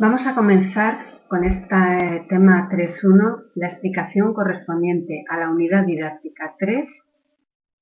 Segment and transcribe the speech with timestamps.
[0.00, 6.88] Vamos a comenzar con este tema 3.1, la explicación correspondiente a la unidad didáctica 3,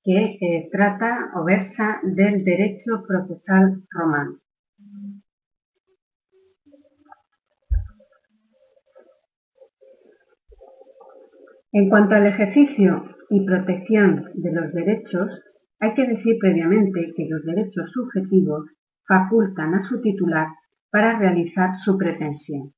[0.03, 4.39] que eh, trata o versa del derecho procesal romano.
[11.73, 15.43] En cuanto al ejercicio y protección de los derechos,
[15.81, 18.71] hay que decir previamente que los derechos subjetivos
[19.07, 20.47] facultan a su titular
[20.97, 22.73] para realizar su pretensión.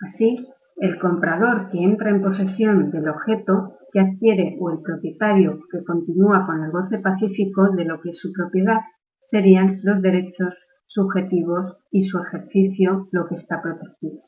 [0.00, 0.42] Así,
[0.76, 6.46] el comprador que entra en posesión del objeto que adquiere o el propietario que continúa
[6.46, 8.78] con el goce pacífico de lo que es su propiedad
[9.20, 10.54] serían los derechos
[10.86, 14.22] subjetivos y su ejercicio lo que está protegido.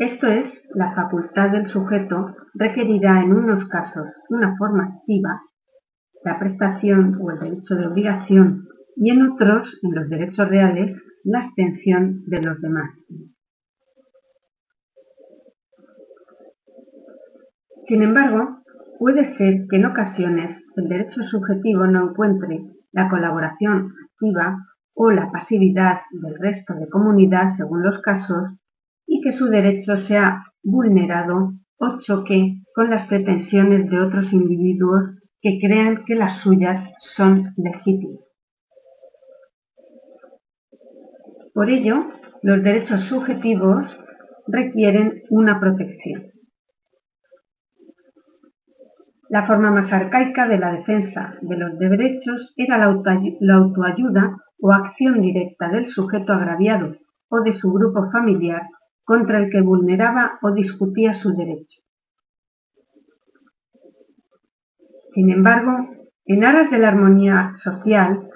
[0.00, 5.42] Esto es, la facultad del sujeto requerirá en unos casos una forma activa,
[6.24, 10.92] la prestación o el derecho de obligación, y en otros, en los derechos reales,
[11.24, 12.90] la abstención de los demás.
[17.86, 18.62] Sin embargo,
[18.98, 22.60] puede ser que en ocasiones el derecho subjetivo no encuentre
[22.92, 24.58] la colaboración activa
[24.94, 28.50] o la pasividad del resto de comunidad según los casos
[29.06, 35.58] y que su derecho sea vulnerado o choque con las pretensiones de otros individuos que
[35.60, 38.24] crean que las suyas son legítimas.
[41.54, 42.06] Por ello,
[42.42, 43.98] los derechos subjetivos
[44.46, 46.30] requieren una protección.
[49.28, 55.20] La forma más arcaica de la defensa de los derechos era la, autoayuda o acción
[55.20, 56.96] directa del sujeto agraviado
[57.28, 58.62] o de su grupo familiar
[59.04, 61.80] contra el que vulneraba o discutía su derecho.
[65.12, 65.88] Sin embargo,
[66.24, 68.28] en aras de la armonía social,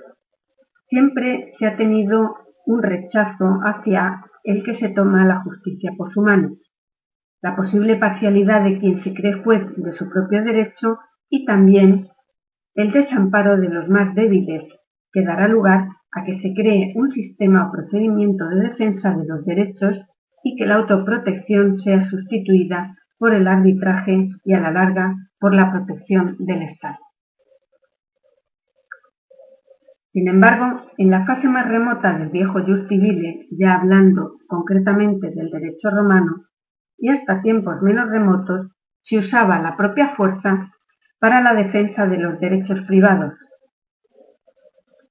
[0.89, 2.37] siempre se ha tenido
[2.67, 6.57] un rechazo hacia el que se toma la justicia por su mano,
[7.43, 10.99] la posible parcialidad de quien se cree juez de su propio derecho
[11.29, 12.09] y también
[12.75, 14.67] el desamparo de los más débiles,
[15.13, 19.45] que dará lugar a que se cree un sistema o procedimiento de defensa de los
[19.45, 20.01] derechos
[20.43, 25.71] y que la autoprotección sea sustituida por el arbitraje y a la larga por la
[25.71, 26.97] protección del Estado.
[30.11, 35.91] Sin embargo, en la fase más remota del viejo Justivile, ya hablando concretamente del derecho
[35.91, 36.47] romano,
[36.97, 38.69] y hasta tiempos menos remotos,
[39.03, 40.73] se usaba la propia fuerza
[41.19, 43.35] para la defensa de los derechos privados.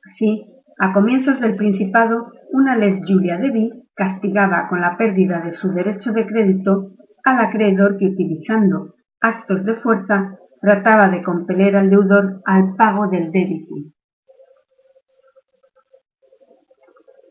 [0.04, 0.48] Así,
[0.80, 5.72] a comienzos del Principado, una les Julia de Viz castigaba con la pérdida de su
[5.74, 6.90] derecho de crédito
[7.24, 13.32] al acreedor que utilizando actos de fuerza trataba de compeler al deudor al pago del
[13.32, 13.76] débito.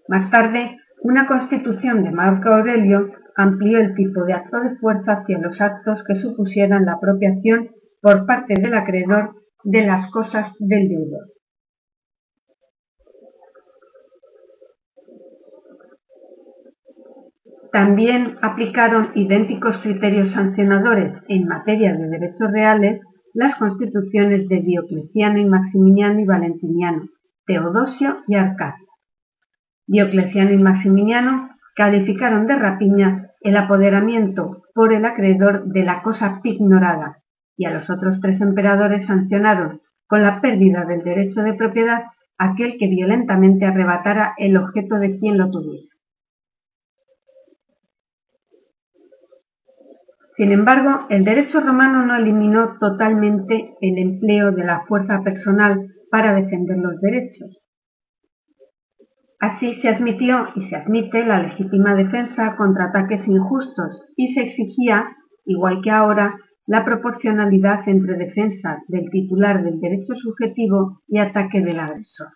[0.08, 5.38] Más tarde, una constitución de Marco Aurelio amplió el tipo de acto de fuerza hacia
[5.38, 7.70] los actos que supusieran la apropiación
[8.00, 11.31] por parte del acreedor de las cosas del deudor.
[17.72, 23.00] También aplicaron idénticos criterios sancionadores en materia de derechos reales
[23.32, 27.08] las constituciones de Diocleciano y Maximiliano y Valentiniano,
[27.46, 28.88] Teodosio y Arcadio.
[29.86, 37.22] Diocleciano y Maximiliano calificaron de rapiña el apoderamiento por el acreedor de la cosa ignorada
[37.56, 42.02] y a los otros tres emperadores sancionaron con la pérdida del derecho de propiedad
[42.36, 45.91] aquel que violentamente arrebatara el objeto de quien lo tuviera.
[50.42, 56.34] Sin embargo, el derecho romano no eliminó totalmente el empleo de la fuerza personal para
[56.34, 57.60] defender los derechos.
[59.38, 65.16] Así se admitió y se admite la legítima defensa contra ataques injustos y se exigía,
[65.44, 66.36] igual que ahora,
[66.66, 72.30] la proporcionalidad entre defensa del titular del derecho subjetivo y ataque del agresor.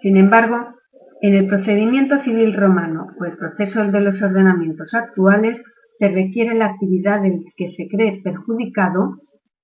[0.00, 0.79] Sin embargo,
[1.22, 5.62] en el procedimiento civil romano o el proceso de los ordenamientos actuales
[5.98, 9.18] se requiere la actividad del que se cree perjudicado,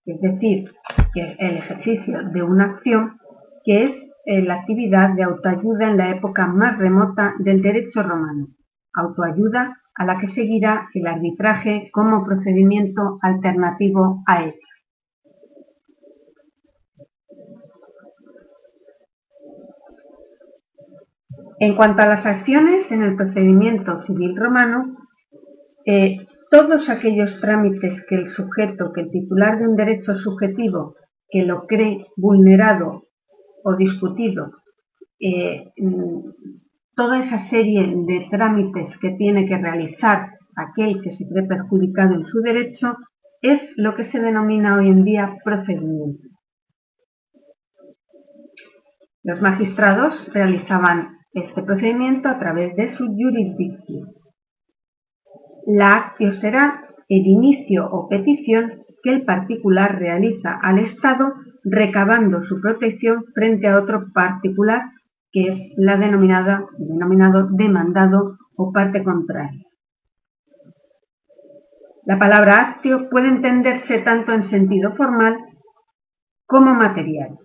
[0.05, 0.71] es decir,
[1.15, 3.17] el ejercicio de una acción,
[3.65, 3.95] que es
[4.27, 8.49] eh, la actividad de autoayuda en la época más remota del derecho romano,
[8.93, 14.55] autoayuda a la que seguirá el arbitraje como procedimiento alternativo a él.
[21.59, 24.97] En cuanto a las acciones en el procedimiento civil romano,
[25.87, 30.97] eh, todos aquellos trámites que el sujeto, que el titular de un derecho subjetivo
[31.29, 33.09] que lo cree vulnerado
[33.65, 34.53] o discutido,
[35.19, 35.73] eh,
[36.95, 42.27] toda esa serie de trámites que tiene que realizar aquel que se cree perjudicado en
[42.27, 42.97] su derecho,
[43.43, 46.29] es lo que se denomina hoy en día procedimiento.
[49.23, 54.15] Los magistrados realizaban este procedimiento a través de su jurisdicción.
[55.67, 62.61] La actio será el inicio o petición que el particular realiza al Estado recabando su
[62.61, 64.83] protección frente a otro particular
[65.31, 69.67] que es la denominada, denominado demandado o parte contraria.
[72.07, 75.37] La palabra actio puede entenderse tanto en sentido formal
[76.47, 77.37] como material.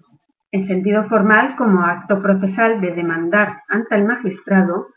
[0.53, 4.87] En sentido formal como acto procesal de demandar ante el magistrado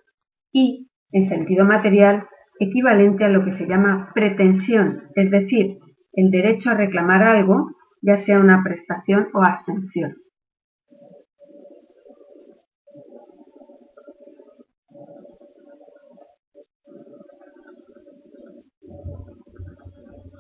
[0.53, 2.27] y en sentido material
[2.59, 5.79] equivalente a lo que se llama pretensión, es decir,
[6.13, 7.71] el derecho a reclamar algo,
[8.03, 10.17] ya sea una prestación o abstención.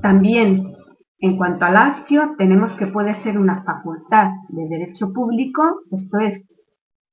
[0.03, 0.74] También,
[1.25, 6.47] en cuanto al actio, tenemos que puede ser una facultad de derecho público, esto es,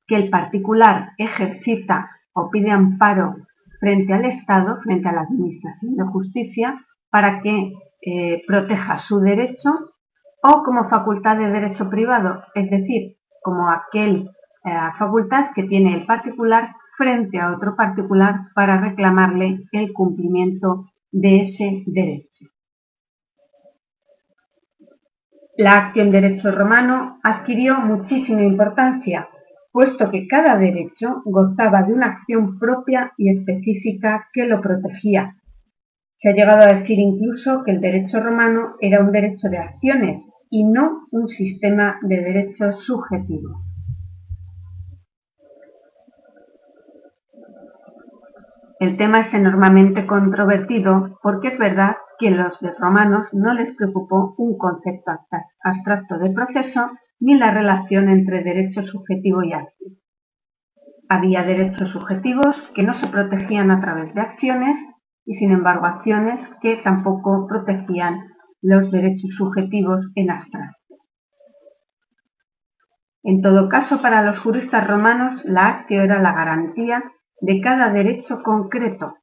[0.06, 3.38] que el particular ejercita o pide amparo
[3.80, 7.72] frente al Estado, frente a la Administración de Justicia, para que
[8.02, 9.94] eh, proteja su derecho,
[10.44, 14.30] o como facultad de derecho privado, es decir, como aquel
[14.66, 21.44] eh, facultad que tiene el particular frente a otro particular para reclamarle el cumplimiento de
[21.44, 22.50] ese derecho.
[25.62, 29.30] La acción derecho romano adquirió muchísima importancia,
[29.72, 35.36] puesto que cada derecho gozaba de una acción propia y específica que lo protegía.
[36.18, 40.25] Se ha llegado a decir incluso que el derecho romano era un derecho de acciones
[40.50, 43.62] y no un sistema de derechos subjetivos.
[48.80, 54.56] El tema es enormemente controvertido porque es verdad que los romanos no les preocupó un
[54.56, 55.12] concepto
[55.63, 59.97] abstracto de proceso ni la relación entre derecho subjetivo y acción.
[61.09, 64.77] Había derechos subjetivos que no se protegían a través de acciones
[65.25, 68.19] y sin embargo acciones que tampoco protegían
[68.62, 70.77] los derechos subjetivos en abstracto.
[73.23, 77.03] En todo caso, para los juristas romanos, la actio era la garantía
[77.39, 79.15] de cada derecho concreto,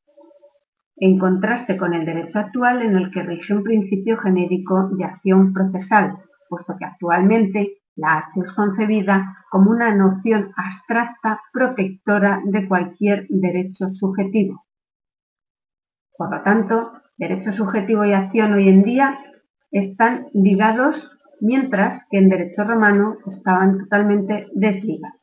[1.00, 5.52] en contraste con el derecho actual en el que rige un principio genérico de acción
[5.52, 6.18] procesal,
[6.48, 13.88] puesto que actualmente la acción es concebida como una noción abstracta protectora de cualquier derecho
[13.88, 14.64] subjetivo.
[16.16, 19.18] Por lo tanto, derecho subjetivo y acción hoy en día
[19.70, 25.17] están ligados, mientras que en derecho romano estaban totalmente desligados.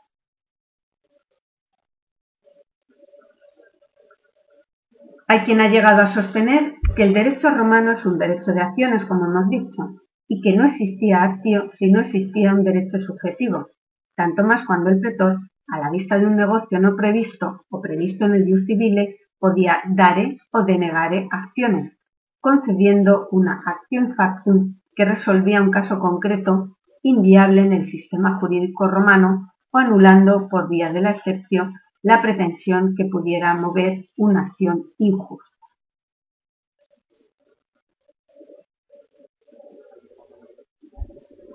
[5.27, 9.05] Hay quien ha llegado a sostener que el derecho romano es un derecho de acciones,
[9.05, 9.95] como hemos dicho,
[10.27, 13.69] y que no existía actio si no existía un derecho subjetivo,
[14.15, 18.25] tanto más cuando el pretor, a la vista de un negocio no previsto o previsto
[18.25, 21.97] en el jus civile, podía dare o denegare acciones,
[22.39, 29.53] concediendo una acción factum que resolvía un caso concreto inviable en el sistema jurídico romano
[29.71, 31.73] o anulando por vía de la excepción
[32.05, 35.65] la pretensión que pudiera mover una acción injusta.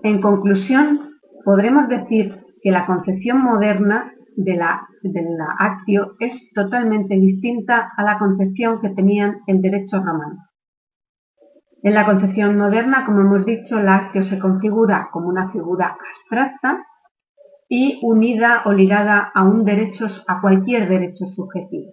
[0.02, 4.88] En conclusión, podremos decir que la concepción moderna de la,
[5.56, 10.48] actio es totalmente distinta a la concepción que tenían el derecho romano.
[11.84, 16.84] En la concepción moderna, como hemos dicho, la actio se configura como una figura abstracta
[17.72, 19.64] y unida o ligada a un
[20.26, 21.92] a cualquier derecho subjetivo.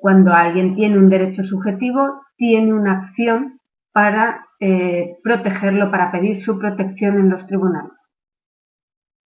[0.00, 3.60] Cuando alguien tiene un derecho subjetivo, tiene una acción
[3.92, 7.92] para eh, protegerlo, para pedir su protección en los tribunales.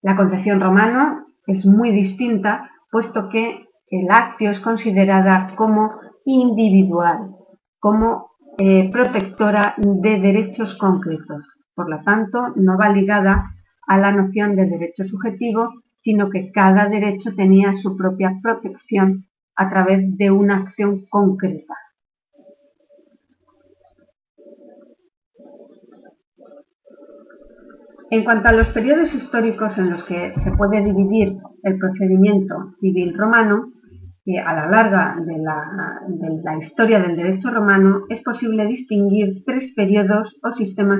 [0.01, 7.29] La concepción romana es muy distinta, puesto que el actio es considerada como individual,
[7.77, 11.45] como eh, protectora de derechos concretos.
[11.75, 13.51] Por lo tanto, no va ligada
[13.87, 15.69] a la noción de derecho subjetivo,
[16.01, 19.25] sino que cada derecho tenía su propia protección
[19.55, 21.75] a través de una acción concreta.
[28.09, 33.17] En cuanto a los periodos históricos en los que se puede dividir el procedimiento civil
[33.17, 33.71] romano,
[34.45, 40.51] a la larga de la, historia del derecho romano es posible distinguir tres periodos o
[40.53, 40.99] sistemas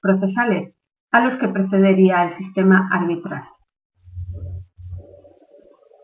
[0.00, 0.72] procesales
[1.12, 3.44] a los que precedería el sistema arbitral.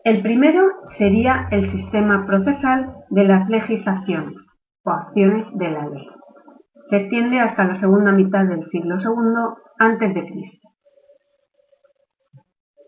[0.05, 0.63] El primero
[0.97, 4.37] sería el sistema procesal de las legislaciones
[4.83, 6.07] o acciones de la ley.
[6.89, 10.59] Se extiende hasta la segunda mitad del siglo II a.C.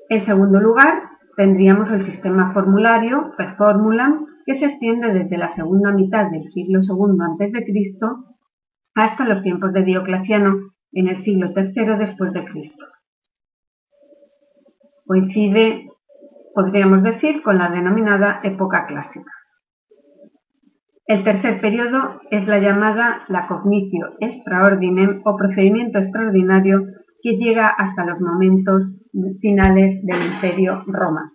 [0.10, 1.04] En segundo lugar,
[1.36, 6.80] tendríamos el sistema formulario, per formulam, que se extiende desde la segunda mitad del siglo
[6.82, 7.66] II a.C.
[8.96, 12.86] hasta los tiempos de Diocleciano en el siglo III después de Cristo.
[15.06, 15.90] Coincide,
[16.54, 19.32] podríamos decir, con la denominada época clásica.
[21.06, 26.86] El tercer periodo es la llamada la cognitio extraordinem o procedimiento extraordinario
[27.22, 28.94] que llega hasta los momentos
[29.42, 31.32] finales del Imperio Romano.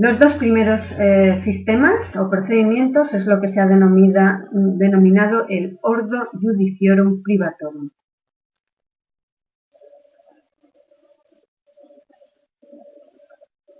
[0.00, 6.28] Los dos primeros eh, sistemas o procedimientos es lo que se ha denominado el Ordo
[6.40, 7.90] Judiciorum Privatorum.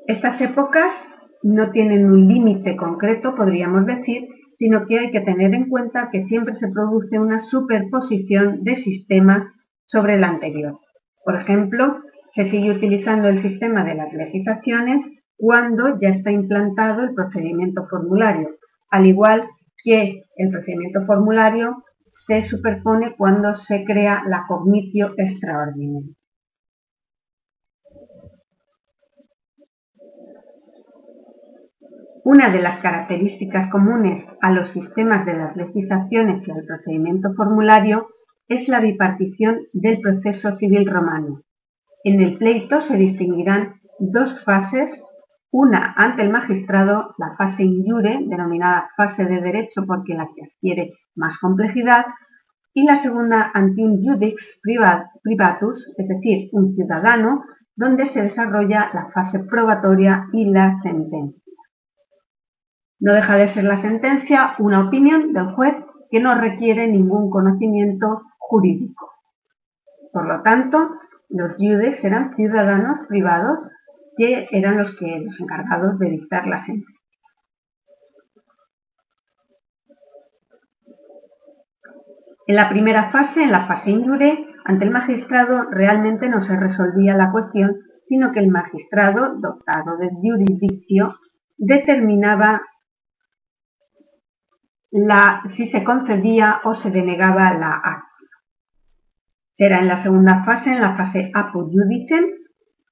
[0.08, 0.90] Estas épocas
[1.44, 4.26] no tienen un límite concreto, podríamos decir,
[4.58, 9.44] sino que hay que tener en cuenta que siempre se produce una superposición de sistemas
[9.84, 10.80] sobre el anterior.
[11.24, 12.00] Por ejemplo,
[12.34, 15.00] se sigue utilizando el sistema de las legislaciones
[15.38, 18.56] cuando ya está implantado el procedimiento formulario,
[18.90, 19.48] al igual
[19.82, 21.84] que el procedimiento formulario
[22.26, 26.12] se superpone cuando se crea la cognitio extraordinaria.
[32.24, 38.08] Una de las características comunes a los sistemas de las legislaciones y al procedimiento formulario
[38.48, 41.42] es la bipartición del proceso civil romano.
[42.04, 44.90] En el pleito se distinguirán dos fases,
[45.50, 50.94] una ante el magistrado, la fase injure, denominada fase de derecho porque la que adquiere
[51.14, 52.06] más complejidad,
[52.74, 59.10] y la segunda ante un judix privatus, es decir, un ciudadano, donde se desarrolla la
[59.10, 61.42] fase probatoria y la sentencia.
[63.00, 65.74] No deja de ser la sentencia una opinión del juez
[66.10, 69.12] que no requiere ningún conocimiento jurídico.
[70.12, 70.90] Por lo tanto,
[71.28, 73.58] los judes eran ciudadanos privados
[74.18, 76.98] que eran los, que, los encargados de dictar la sentencia.
[82.48, 87.14] En la primera fase, en la fase injure, ante el magistrado realmente no se resolvía
[87.14, 87.76] la cuestión,
[88.08, 91.14] sino que el magistrado, dotado de jurisdicción,
[91.56, 92.62] determinaba
[95.52, 98.08] si se concedía o se denegaba la acta.
[99.52, 102.24] Será en la segunda fase, en la fase apud judicem,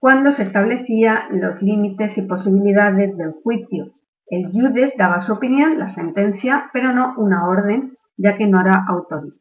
[0.07, 3.93] cuando se establecía los límites y posibilidades del juicio.
[4.29, 8.85] El judes daba su opinión, la sentencia, pero no una orden, ya que no era
[8.87, 9.35] autoridad.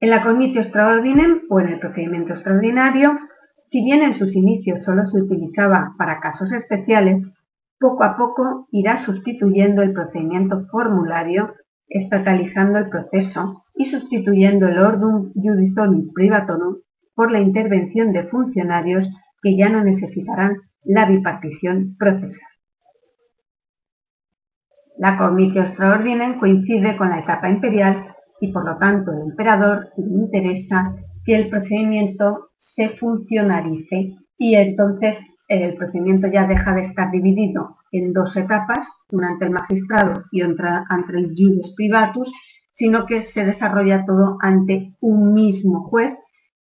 [0.00, 3.20] En la cognitio extraordinem o en el procedimiento extraordinario,
[3.70, 7.22] si bien en sus inicios solo se utilizaba para casos especiales,
[7.78, 11.54] poco a poco irá sustituyendo el procedimiento formulario,
[11.86, 16.78] estatalizando el proceso y sustituyendo el ordum judicionum privatorum
[17.16, 19.08] por la intervención de funcionarios
[19.42, 22.48] que ya no necesitarán la bipartición procesal.
[24.98, 30.04] La cognitio extraordinem coincide con la etapa imperial y por lo tanto el emperador le
[30.04, 30.94] interesa
[31.24, 35.18] que el procedimiento se funcionarice y entonces
[35.48, 40.42] el procedimiento ya deja de estar dividido en dos etapas, una ante el magistrado y
[40.42, 42.32] otra ante el juris privatus,
[42.72, 46.14] sino que se desarrolla todo ante un mismo juez,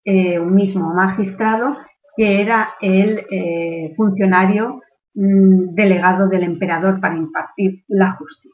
[0.03, 1.77] eh, un mismo magistrado,
[2.15, 4.81] que era el eh, funcionario
[5.13, 8.51] mm, delegado del emperador para impartir la justicia.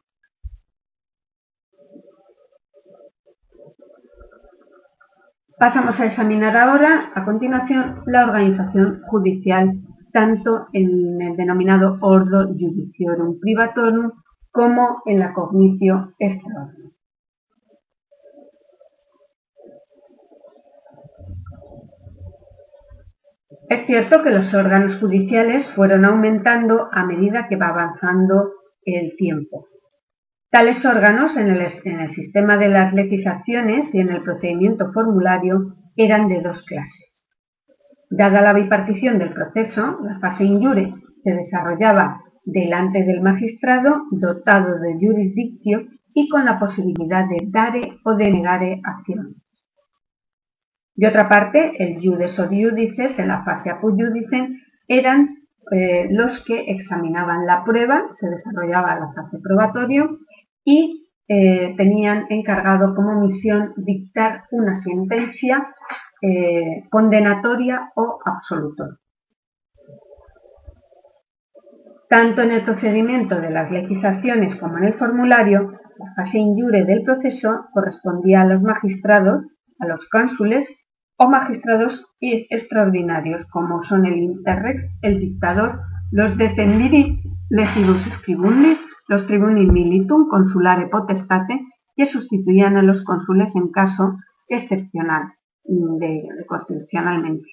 [5.59, 13.39] Pasamos a examinar ahora, a continuación, la organización judicial tanto en el denominado ordo judiciorum
[13.39, 14.11] privatorum
[14.51, 16.86] como en la cognitio extraordinaria.
[23.69, 28.51] Es cierto que los órganos judiciales fueron aumentando a medida que va avanzando
[28.85, 29.67] el tiempo.
[30.49, 36.41] Tales órganos en el, sistema de las legislaciones y en el procedimiento formulario eran de
[36.41, 37.27] dos clases.
[38.09, 44.93] Dada la bipartición del proceso, la fase injure se desarrollaba delante del magistrado dotado de
[44.93, 49.35] jurisdicción y con la posibilidad de dare o denegare acciones.
[50.97, 56.43] De otra parte, el judes o judices en la fase apud judicem eran eh, los
[56.43, 60.17] que examinaban la prueba, se desarrollaba la fase probatorio
[60.65, 65.71] y eh, tenían encargado como misión dictar una sentencia
[66.19, 68.97] eh, condenatoria o absolutoria.
[72.09, 77.03] Tanto en el procedimiento de las legislaciones como en el formulario, la fase injure del
[77.03, 79.45] proceso correspondía a los magistrados,
[79.79, 80.67] a los cónsules
[81.17, 85.79] o magistrados extraordinarios, como son el interrex, el dictador,
[86.11, 87.19] los defendiri
[87.49, 91.59] legibus scribundis, los tribuni militum consulare potestate,
[91.95, 95.33] que sustituían a los cónsules en caso excepcional,
[95.63, 97.49] de, constitucionalmente.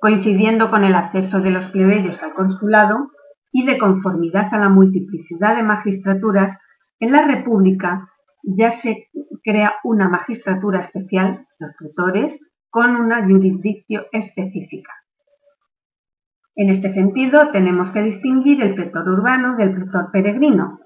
[0.00, 3.10] Coincidiendo con el acceso de los plebeyos al consulado
[3.52, 6.58] y de conformidad a la multiplicidad de magistraturas,
[6.98, 8.08] en la República
[8.42, 9.08] ya se
[9.44, 14.92] crea una magistratura especial, los pretores, con una jurisdicción específica.
[16.56, 20.80] En este sentido, tenemos que distinguir el pretor urbano del pretor peregrino,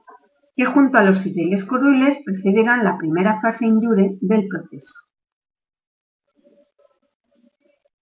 [0.56, 4.94] que junto a los civiles curules presidirán la primera fase injure del proceso.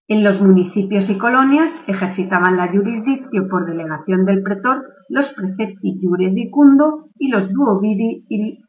[0.09, 7.11] En los municipios y colonias ejercitaban la jurisdicción por delegación del pretor los precepti jurisdicundo
[7.19, 8.63] y los duoviri y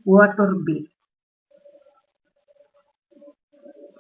[0.66, 0.97] viri.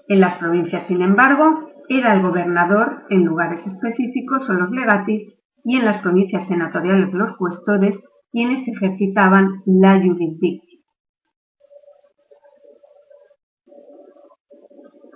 [0.08, 5.34] En las provincias, sin embargo, era el gobernador en lugares específicos o los legatis
[5.64, 8.00] y en las provincias senatoriales los cuestores
[8.32, 10.68] quienes ejercitaban la jurisdicción.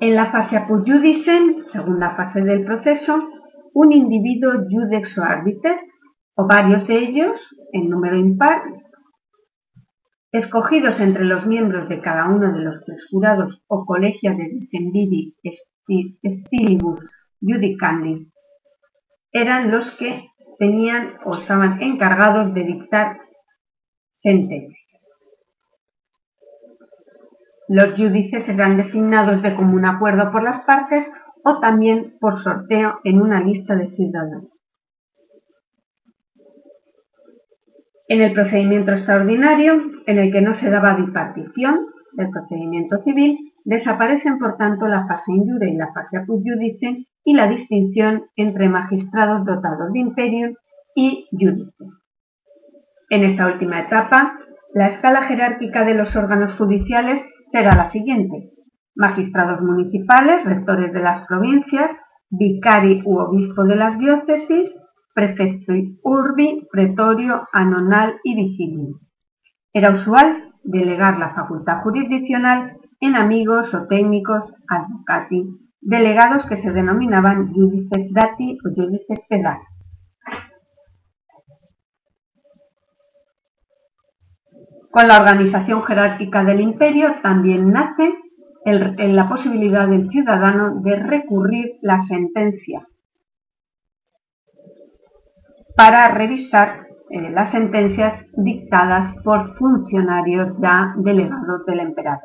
[0.01, 0.83] En la fase apud
[1.67, 3.21] segunda fase del proceso,
[3.73, 5.77] un individuo judex o arbiter,
[6.35, 8.63] o varios de ellos, en número impar,
[10.31, 15.35] escogidos entre los miembros de cada uno de los tres jurados o colegios de Decendidi
[16.25, 16.99] Stilibus
[17.41, 18.27] Judicandis,
[19.33, 20.27] eran los que
[20.59, 23.19] tenían o estaban encargados de dictar
[24.11, 24.79] sentencias.
[27.67, 31.09] Los judices eran designados de común acuerdo por las partes
[31.43, 34.60] o también por sorteo en una lista de ciudadanos.
[38.11, 44.37] En el procedimiento extraordinario, en el que no se daba bipartición del procedimiento civil, desaparecen
[44.37, 49.45] por tanto la fase injure y la fase apud judice y la distinción entre magistrados
[49.45, 50.57] dotados de imperio
[50.93, 51.87] y judices.
[53.09, 54.37] En esta última etapa,
[54.73, 58.51] la escala jerárquica de los órganos judiciales será la siguiente.
[58.93, 61.91] Magistrados municipales, rectores de las provincias,
[62.29, 64.69] vicari u obispo de las diócesis,
[65.13, 68.99] prefecto urbi, pretorio, anonal y vigilio.
[69.73, 75.47] Era usual delegar la facultad jurisdiccional en amigos o técnicos, advocati,
[75.81, 79.65] delegados que se denominaban judices dati o judices pedati.
[84.91, 88.13] Con la organización jerárquica del imperio también nace
[88.65, 92.85] la posibilidad del ciudadano de recurrir la sentencia
[95.75, 102.21] para revisar eh, las sentencias dictadas por funcionarios ya delegados del emperador.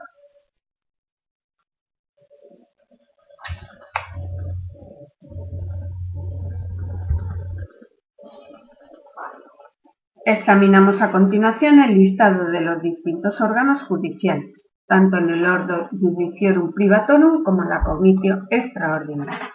[10.24, 16.72] Examinamos a continuación el listado de los distintos órganos judiciales, tanto en el orden judiciorum
[16.72, 19.52] privatorum como en la comitio extraordinaria.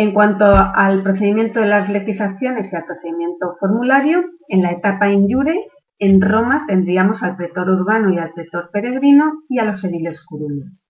[0.00, 5.66] En cuanto al procedimiento de las legislaciones y al procedimiento formulario, en la etapa injure,
[5.98, 10.88] en Roma tendríamos al pretor urbano y al pretor peregrino y a los ediles curules.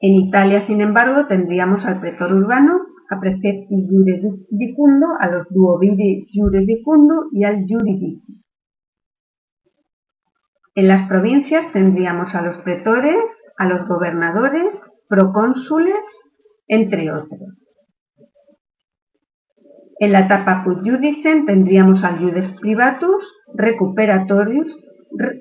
[0.00, 7.26] En Italia, sin embargo, tendríamos al pretor urbano, a precepti jurisdicundo, a los duoviri jurisdicundo
[7.30, 8.42] y al juridicum.
[10.76, 13.18] En las provincias tendríamos a los pretores,
[13.58, 16.06] a los gobernadores, procónsules,
[16.68, 17.67] entre otros.
[20.00, 24.78] En la etapa pud judicem tendríamos al judes privatus, recuperatorius,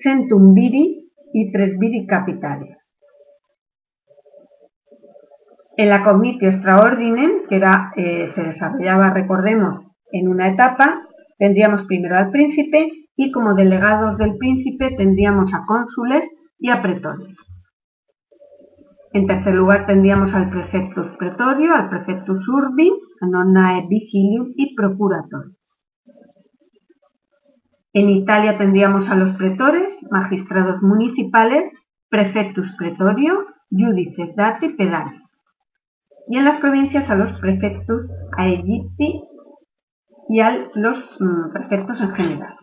[0.02, 2.92] centum viri y tres viri capitales.
[5.78, 7.58] En la comitio extraordinem, que
[7.98, 11.04] eh, se desarrollaba, recordemos, en una etapa,
[11.38, 17.57] tendríamos primero al príncipe y como delegados del príncipe tendríamos a cónsules y a pretores.
[19.18, 25.58] En tercer lugar tendríamos al prefectus pretorio, al prefectus urbi, a nonae vigilium y procuratores.
[27.94, 31.64] En Italia tendríamos a los pretores, magistrados municipales,
[32.10, 35.20] prefectus pretorio, judices dati pedani.
[36.30, 38.02] y en las provincias a los prefectos,
[38.38, 39.24] a Egipti
[40.30, 42.57] y a los mm, prefectos en general.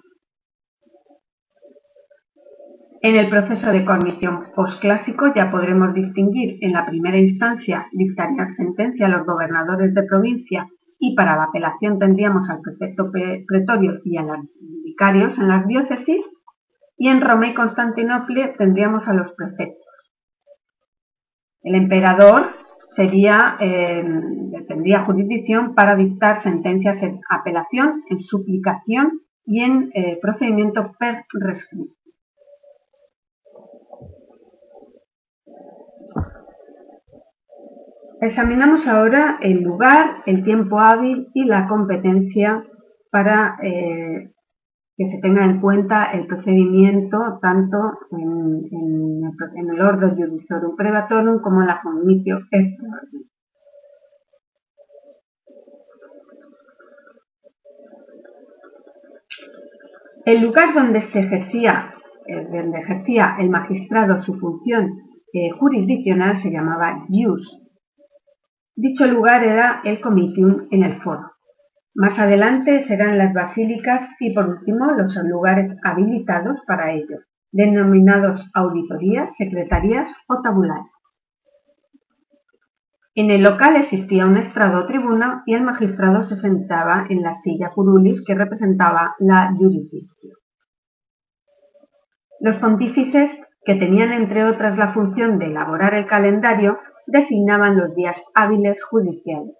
[3.04, 9.04] En el proceso de cognición posclásico ya podremos distinguir en la primera instancia dictarían sentencia
[9.04, 10.66] a los gobernadores de provincia
[10.98, 13.12] y para la apelación tendríamos al prefecto
[13.46, 14.38] pretorio y a los
[14.82, 16.24] vicarios en las diócesis
[16.96, 19.84] y en Roma y Constantinopla tendríamos a los prefectos.
[21.60, 22.52] El emperador
[22.96, 24.04] eh,
[24.66, 31.26] tendría jurisdicción para dictar sentencias en apelación, en suplicación y en eh, procedimiento per.
[38.20, 42.64] Examinamos ahora el lugar, el tiempo hábil y la competencia
[43.10, 44.32] para eh,
[44.96, 51.66] que se tenga en cuenta el procedimiento tanto en, el, orden judiciorum prevatorum como en
[51.66, 53.28] la comicio extraordinario.
[60.24, 61.94] El lugar donde se ejercía,
[62.26, 67.63] eh, donde ejercía el magistrado su función eh, jurisdiccional se llamaba ius.
[68.76, 71.30] Dicho lugar era el comitium en el foro.
[71.94, 77.20] Más adelante serán las basílicas y por último los lugares habilitados para ello,
[77.52, 80.90] denominados auditorías, secretarías o tabularios.
[83.14, 87.34] En el local existía un estrado o tribuna y el magistrado se sentaba en la
[87.34, 90.34] silla curulis que representaba la jurisdicción.
[92.40, 93.30] Los pontífices,
[93.64, 99.56] que tenían entre otras la función de elaborar el calendario, designaban los días hábiles judiciales.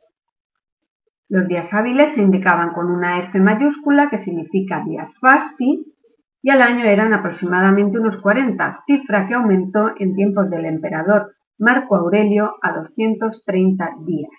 [1.29, 5.95] Los días hábiles se indicaban con una F mayúscula que significa días fasti
[6.43, 11.97] y al año eran aproximadamente unos 40, cifra que aumentó en tiempos del emperador Marco
[11.97, 14.31] Aurelio a 230 días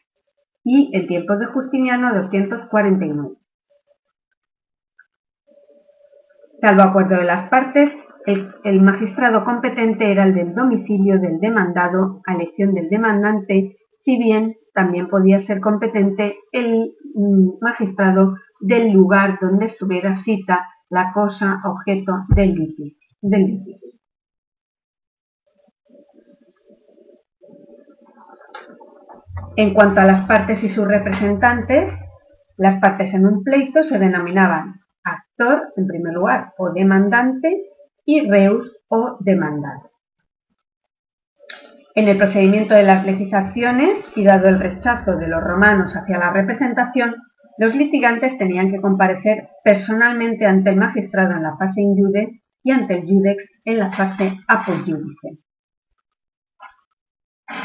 [0.64, 3.36] y en tiempos de Justiniano a 249.
[6.62, 7.92] Salvo acuerdo de las partes,
[8.26, 14.56] el, magistrado competente era el del domicilio del demandado a elección del demandante, si bien
[14.74, 22.26] también podía ser competente el mm, magistrado del lugar donde estuviera cita la cosa objeto
[22.30, 22.98] del litigio.
[29.58, 31.94] En cuanto a las partes y sus representantes,
[32.58, 37.75] las partes en un pleito se denominaban actor, en primer lugar, o demandante,
[38.06, 39.92] y reus o demandado.
[41.96, 46.32] En el procedimiento de las legislaciones, y dado el rechazo de los romanos hacia la
[46.32, 47.16] representación,
[47.58, 52.96] los litigantes tenían que comparecer personalmente ante el magistrado en la fase injude y ante
[52.96, 55.40] el judex en la fase apojudice.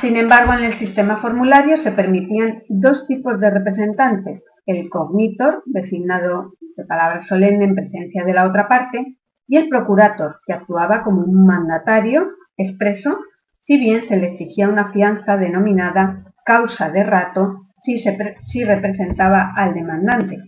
[0.00, 6.52] Sin embargo, en el sistema formulario se permitían dos tipos de representantes, el cognitor, designado
[6.76, 9.16] de palabra solemne en presencia de la otra parte,
[9.50, 13.18] y el procurator, que actuaba como un mandatario expreso
[13.58, 20.38] si bien se le exigía una fianza denominada causa de rato si, representaba al demandante,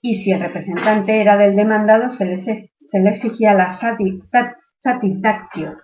[0.00, 3.78] y si el representante era del demandado se le, se le exigía la
[4.82, 5.76] satisfactio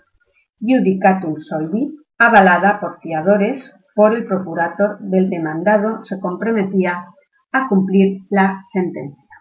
[0.58, 7.04] judicatum solvi, avalada por fiadores por el procurator del demandado, se comprometía
[7.52, 9.31] a cumplir la sentencia.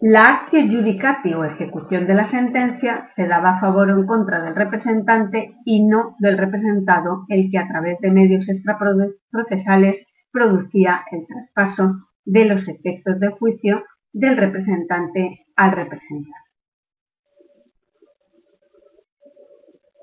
[0.00, 4.38] La actio judicati o ejecución de la sentencia se daba a favor o en contra
[4.40, 11.26] del representante y no del representado, el que a través de medios extraprocesales producía el
[11.26, 13.82] traspaso de los efectos de juicio
[14.12, 16.44] del representante al representado.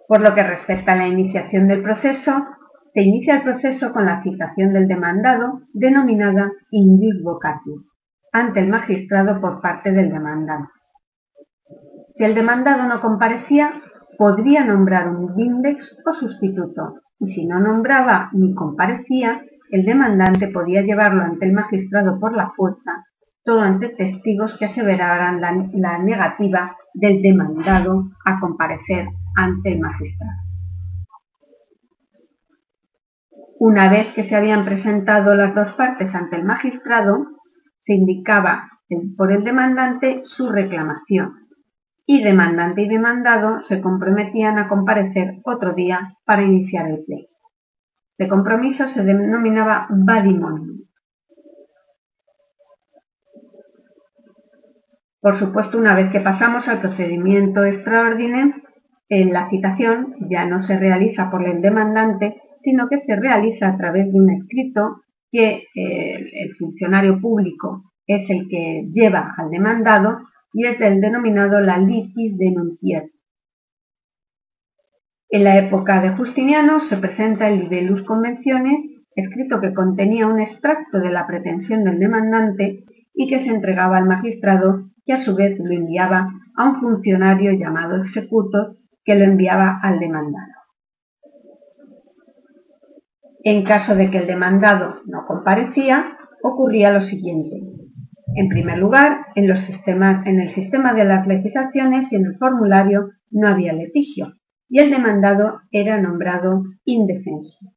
[0.09, 2.45] Por lo que respecta a la iniciación del proceso,
[2.93, 7.85] se inicia el proceso con la citación del demandado, denominada indus vocatio,
[8.35, 10.69] ante el magistrado por parte del demandante.
[12.15, 13.81] Si el demandado no comparecía,
[14.17, 20.81] podría nombrar un index o sustituto, y si no nombraba ni comparecía, el demandante podía
[20.81, 23.05] llevarlo ante el magistrado por la fuerza,
[23.45, 30.39] todo ante testigos que aseveraran la, la negativa del demandado a comparecer ante el magistrado.
[33.59, 37.34] Una vez que se habían presentado las dos partes ante el magistrado,
[37.85, 38.69] se indicaba
[39.17, 41.47] por el demandante su reclamación
[42.05, 47.33] y demandante y demandado se comprometían a comparecer otro día para iniciar el pleito.
[48.17, 50.85] De compromiso se denominaba vadimonium.
[55.19, 58.53] Por supuesto, una vez que pasamos al procedimiento extraordinario,
[59.09, 64.11] la citación ya no se realiza por el demandante, sino que se realiza a través
[64.11, 65.01] de un escrito
[65.35, 70.19] que eh, el funcionario público es el que lleva al demandado
[70.53, 73.03] y es el denominado la litis denunciat.
[75.29, 78.77] En la época de Justiniano se presenta el Libellus Convenciones,
[79.13, 84.05] escrito que contenía un extracto de la pretensión del demandante y que se entregaba al
[84.05, 89.81] magistrado, que a su vez lo enviaba a un funcionario llamado executor, que lo enviaba
[89.83, 90.54] al demandado.
[93.45, 97.61] En caso de que el demandado no comparecía, ocurría lo siguiente.
[98.33, 103.71] En primer lugar, en, el sistema de las legislaciones y en el formulario no había
[103.71, 104.33] litigio
[104.67, 107.71] y el demandado era nombrado indefenso.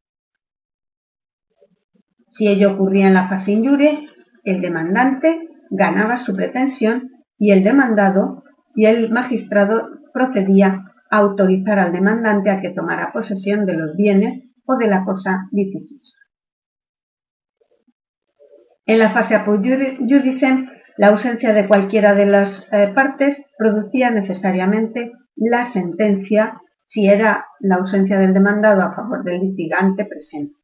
[2.33, 4.09] Si ello ocurría en la fase injure,
[4.45, 8.43] el demandante ganaba su pretensión y el demandado
[8.75, 14.48] y el magistrado procedía a autorizar al demandante a que tomara posesión de los bienes
[14.69, 16.19] o de la cosa litigiosa.
[18.85, 25.73] En la fase judicem, la ausencia de cualquiera de las eh, partes producía necesariamente la
[25.73, 30.57] sentencia si era la ausencia del demandado a favor del litigante presente.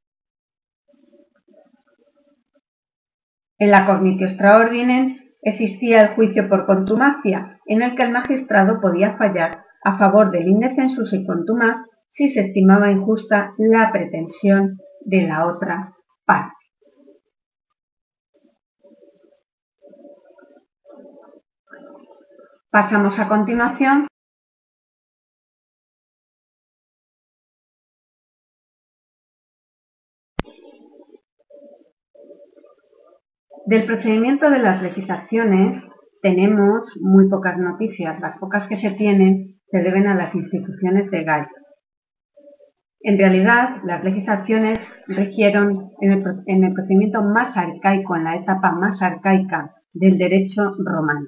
[3.58, 9.16] En la cognitio extraordinem existía el juicio por contumacia, en el que el magistrado podía
[9.16, 11.76] fallar a favor del indefensus y contumaz
[12.14, 15.92] si se estimaba injusta la pretensión de la otra
[16.24, 16.54] parte.
[22.70, 24.06] Pasamos a continuación
[33.66, 35.82] Del procedimiento de las legislaciones
[36.20, 38.20] tenemos muy pocas noticias.
[38.20, 41.63] Las pocas que se tienen se deben a las instituciones de Gallo.
[43.06, 49.74] En realidad, las legislaciones rigieron en el, procedimiento más arcaico, en la etapa más arcaica
[49.92, 51.26] del derecho romano,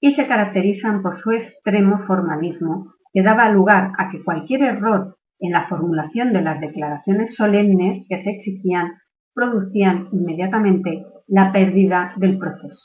[0.00, 5.52] y se caracterizan por su extremo formalismo, que daba lugar a que cualquier error en
[5.52, 8.98] la formulación de las declaraciones solemnes que se exigían
[9.32, 12.82] producían inmediatamente la pérdida del proceso,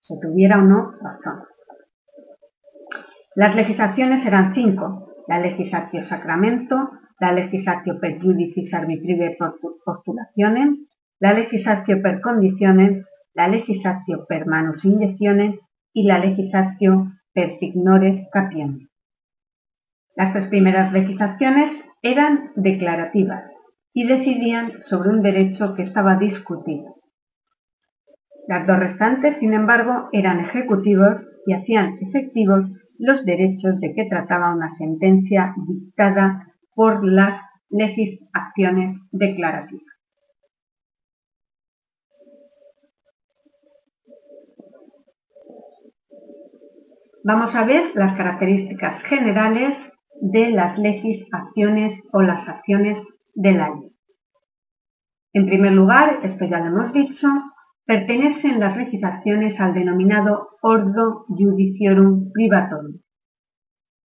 [0.00, 1.42] se tuviera o no razón.
[3.34, 9.36] Las legislaciones eran cinco, la legislatio sacramento, la legislatio per judicis arbitrive
[9.84, 10.78] postulaciones,
[11.18, 15.58] la legislatio per condiciones, la legislatio per manus inyecciones
[15.92, 18.88] y la legislatio per signores capiendi.
[20.14, 23.50] Las tres primeras legislaciones eran declarativas
[23.92, 26.96] y decidían sobre un derecho que estaba discutido.
[28.48, 34.54] Las dos restantes, sin embargo, eran ejecutivos y hacían efectivos los derechos de que trataba
[34.54, 36.46] una sentencia dictada
[36.76, 39.82] por las legislaciones declarativas.
[47.24, 49.76] Vamos a ver las características generales
[50.20, 53.00] de las legislaciones o las acciones
[53.34, 53.92] de la ley.
[55.32, 57.26] En primer lugar, esto ya lo hemos dicho,
[57.84, 63.00] pertenecen las legislaciones al denominado Ordo Judiciorum Privatorum.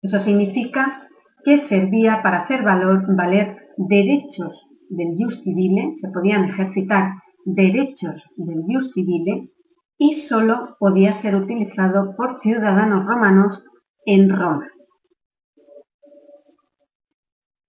[0.03, 1.10] Eso significa
[1.45, 7.13] que servía para hacer valer derechos del jus civile, se podían ejercitar
[7.45, 9.51] derechos del jus civile
[9.99, 13.65] y solo podía ser utilizado por ciudadanos romanos
[14.07, 14.69] en Roma.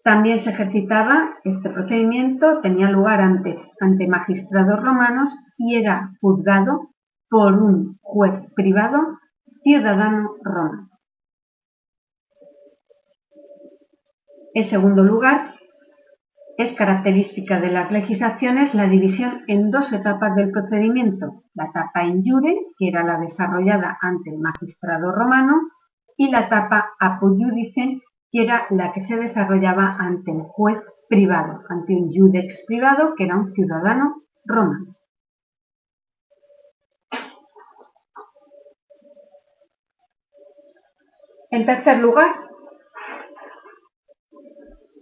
[0.03, 6.89] También se ejercitaba este procedimiento, tenía lugar ante, ante magistrados romanos y era juzgado
[7.29, 9.19] por un juez privado
[9.61, 10.90] ciudadano romano.
[14.53, 15.55] En segundo lugar,
[16.57, 22.21] es característica de las legislaciones la división en dos etapas del procedimiento, la etapa in
[22.23, 25.69] jure, que era la desarrollada ante el magistrado romano,
[26.17, 27.39] y la etapa apud
[28.29, 33.23] que era la que se desarrollaba ante un juez privado, ante un judex privado, que
[33.23, 34.95] era un ciudadano romano.
[41.49, 42.50] En tercer lugar,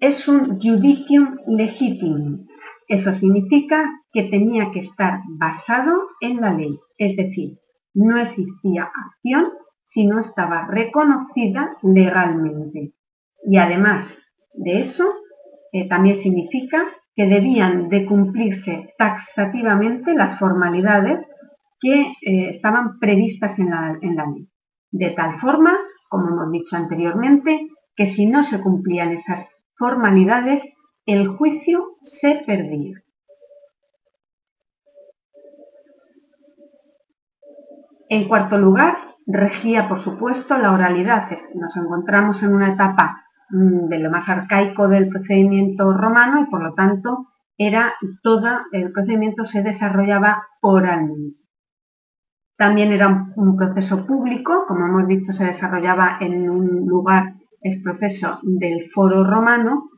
[0.02, 2.48] es un judicium legitimum.
[2.88, 7.60] Eso significa que tenía que estar basado en la ley, es decir,
[7.94, 9.52] no existía acción
[9.86, 12.94] si no estaba reconocida legalmente.
[13.44, 14.06] Y además
[14.54, 15.14] de eso,
[15.72, 16.86] eh, también significa
[17.16, 21.28] que debían de cumplirse taxativamente las formalidades
[21.80, 24.48] que eh, estaban previstas en la, en la ley.
[24.92, 25.78] De tal forma,
[26.10, 29.48] como hemos dicho anteriormente, que si no se cumplían esas
[29.80, 30.62] formalidades,
[31.06, 33.02] el juicio se perdía.
[38.10, 41.30] En cuarto lugar, regía, por supuesto, la oralidad.
[41.56, 46.62] Nos encontramos en una etapa mm, de lo más arcaico del procedimiento romano y, por
[46.64, 51.40] lo tanto, era todo el procedimiento se desarrollaba oralmente.
[52.58, 58.40] También era un, proceso público, como hemos dicho, se desarrollaba en un lugar, es proceso
[58.44, 59.90] del foro romano,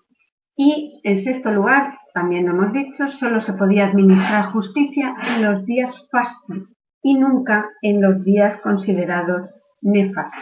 [0.56, 6.08] y en sexto lugar, también hemos dicho, solo se podía administrar justicia en los días
[6.12, 6.70] fastos,
[7.02, 9.50] y nunca en los días considerados
[9.82, 10.40] nefastos.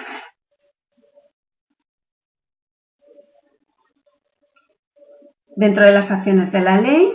[5.55, 7.13] Dentro de las acciones de la ley,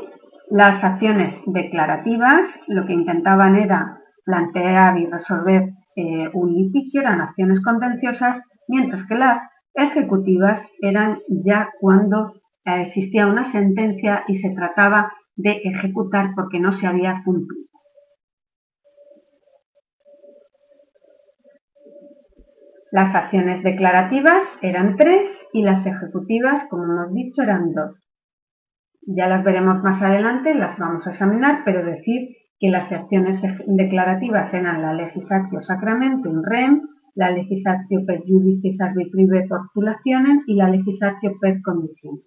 [0.50, 7.62] las acciones declarativas lo que intentaban era plantear y resolver eh, un litigio, eran acciones
[7.62, 12.34] contenciosas, mientras que las ejecutivas eran ya cuando
[12.64, 17.64] eh, existía una sentencia y se trataba de ejecutar porque no se había cumplido.
[22.92, 27.96] Las acciones declarativas eran tres y las ejecutivas, como hemos dicho, eran dos.
[29.02, 34.54] Ya las veremos más adelante, las vamos a examinar, pero decir que las acciones declarativas
[34.54, 36.82] eran la legislatio sacramentum rem,
[37.14, 42.22] la legislatio per judicis arbitrive postulacionem y la legislatio per condicionem.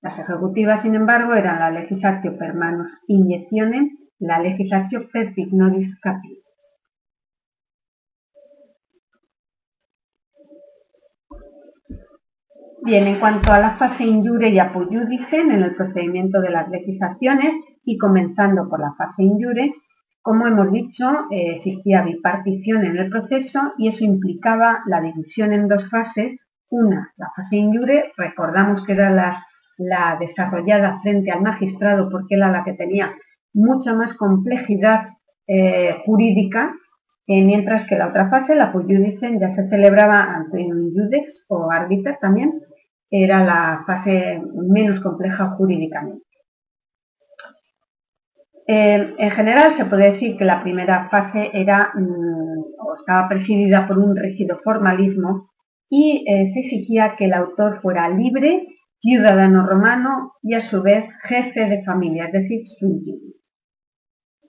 [0.00, 6.44] Las ejecutivas, sin embargo, eran la legislatio per manus inyeccionem, la legislatio per ignoris capit.
[12.82, 17.54] Bien, en cuanto a la fase injure y apoyudicen en el procedimiento de las legislaciones
[17.82, 19.72] y comenzando por la fase injure,
[20.24, 25.68] como hemos dicho, eh, existía bipartición en el proceso y eso implicaba la división en
[25.68, 26.38] dos fases.
[26.70, 32.64] Una, la fase injure, recordamos que era la, desarrollada frente al magistrado porque era la
[32.64, 33.14] que tenía
[33.52, 35.10] mucha más complejidad
[35.46, 36.72] eh, jurídica,
[37.26, 41.70] eh, mientras que la otra fase, la apoyudicen, ya se celebraba ante un judex o
[41.70, 42.62] árbiter también,
[43.10, 46.23] era la fase menos compleja jurídicamente.
[48.66, 53.86] Eh, en general se puede decir que la primera fase era mm, o estaba presidida
[53.86, 55.50] por un rígido formalismo
[55.90, 58.66] y eh, se exigía que el autor fuera libre,
[59.00, 63.34] ciudadano romano y a su vez jefe de familia, es decir, súbdito.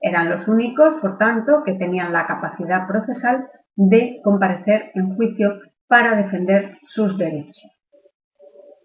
[0.01, 6.15] Eran los únicos, por tanto, que tenían la capacidad procesal de comparecer en juicio para
[6.15, 7.71] defender sus derechos.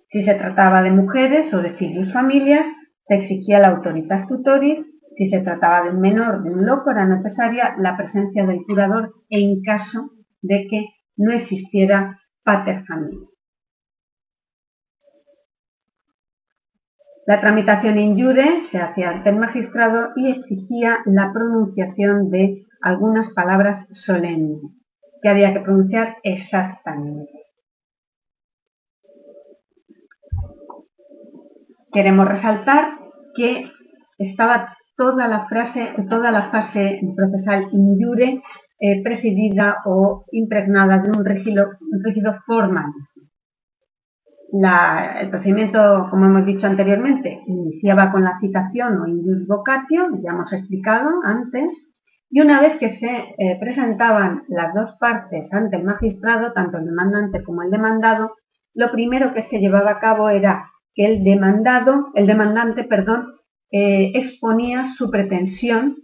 [0.08, 2.66] Si se trataba de mujeres o de filius familias,
[3.06, 4.78] se exigía la autoritas tutoris.
[5.20, 9.12] Si se trataba de un menor, de un loco, era necesaria la presencia del curador
[9.28, 10.86] en caso de que
[11.18, 13.28] no existiera pater familia.
[17.26, 23.28] La tramitación in jure se hacía ante el magistrado y exigía la pronunciación de algunas
[23.34, 24.86] palabras solemnes
[25.20, 27.40] que había que pronunciar exactamente.
[31.92, 32.98] queremos resaltar
[33.34, 33.70] que
[34.18, 38.42] estaba toda la frase, toda la fase procesal injure
[38.78, 41.70] eh, presidida o impregnada de un rígido,
[42.46, 43.22] formalismo.
[45.22, 50.52] el procedimiento, como hemos dicho anteriormente, iniciaba con la citación o indus vocatio, ya hemos
[50.52, 51.70] explicado antes,
[52.28, 56.84] y una vez que se eh, presentaban las dos partes ante el magistrado, tanto el
[56.84, 58.32] demandante como el demandado,
[58.74, 63.39] lo primero que se llevaba a cabo era que el demandado, el demandante, perdón,
[63.70, 65.96] eh, exponía su pretensión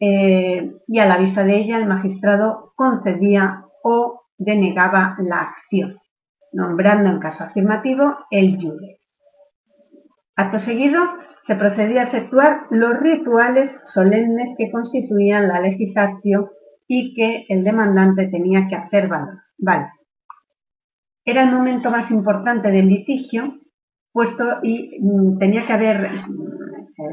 [0.00, 5.98] eh, y a la vista de ella el magistrado concedía o denegaba la acción,
[6.52, 8.98] nombrando en caso afirmativo el juez.
[10.36, 11.02] Acto seguido,
[11.42, 16.48] se procedía a efectuar los rituales solemnes que constituían la legislación
[16.86, 19.34] y que el demandante tenía que hacer valer.
[19.58, 19.88] Vale.
[21.24, 23.60] Era el momento más importante del litigio
[24.12, 26.10] puesto y mm, tenía que haber,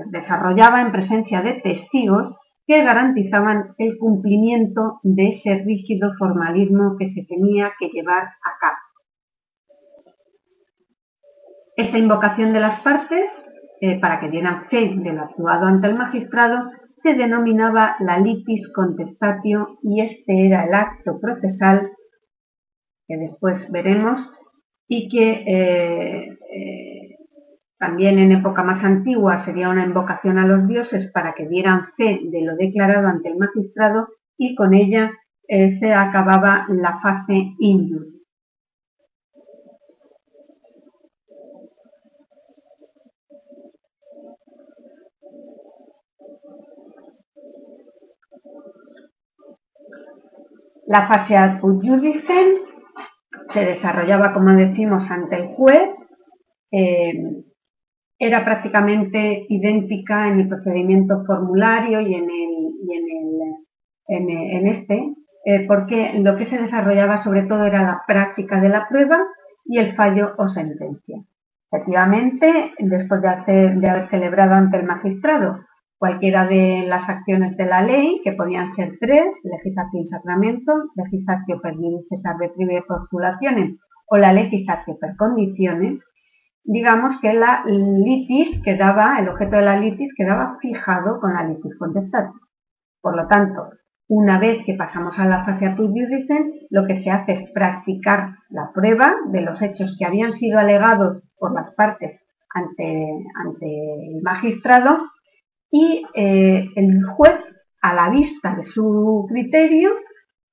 [0.07, 2.35] desarrollaba en presencia de testigos
[2.67, 8.77] que garantizaban el cumplimiento de ese rígido formalismo que se tenía que llevar a cabo.
[11.77, 13.29] Esta invocación de las partes,
[13.81, 16.71] eh, para que dieran fe de lo actuado ante el magistrado,
[17.03, 21.91] se denominaba la litis contestatio y este era el acto procesal
[23.07, 24.19] que después veremos
[24.87, 26.94] y que eh, eh,
[27.85, 32.19] también en época más antigua sería una invocación a los dioses para que dieran fe
[32.23, 34.07] de lo declarado ante el magistrado
[34.39, 35.11] y con ella
[35.47, 38.07] eh, se acababa la fase injur.
[50.87, 52.47] La fase ad judicem
[53.53, 55.89] se desarrollaba, como decimos, ante el juez,
[56.71, 57.34] eh,
[58.25, 62.27] era prácticamente idéntica en el procedimiento formulario y en,
[64.07, 65.13] en, este,
[65.45, 69.25] eh, porque lo que se desarrollaba sobre todo era la práctica de la prueba
[69.65, 71.23] y el fallo o sentencia.
[71.71, 75.59] Efectivamente, después de, haber celebrado ante el magistrado
[75.97, 81.61] cualquiera de las acciones de la ley, que podían ser tres, legislación y sacramento, legislación
[81.61, 81.73] per
[82.09, 85.99] cesar de postulaciones o la legislación per condiciones,
[86.65, 91.77] digamos que la litis quedaba, el objeto de la litis quedaba fijado con la litis
[91.77, 92.33] contestativa.
[93.01, 93.69] Por lo tanto,
[94.07, 95.93] una vez que pasamos a la fase apud
[96.69, 101.23] lo que se hace es practicar la prueba de los hechos que habían sido alegados
[101.37, 104.99] por las partes ante, ante el magistrado
[105.71, 107.39] y eh, el juez,
[107.81, 109.91] a la vista de su criterio,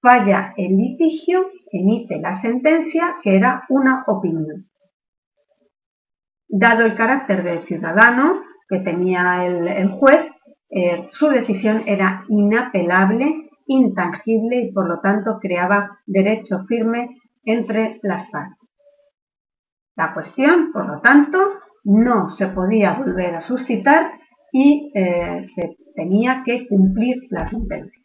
[0.00, 4.66] falla el litigio, emite la sentencia, que era una opinión.
[6.54, 10.20] Dado el carácter de ciudadano que tenía el, juez,
[10.68, 18.30] eh, su decisión era inapelable, intangible y por lo tanto creaba derecho firme entre las
[18.30, 18.68] partes.
[19.96, 21.38] La cuestión, por lo tanto,
[21.84, 24.12] no se podía volver a suscitar
[24.52, 28.01] y eh, se tenía que cumplir la sentencia.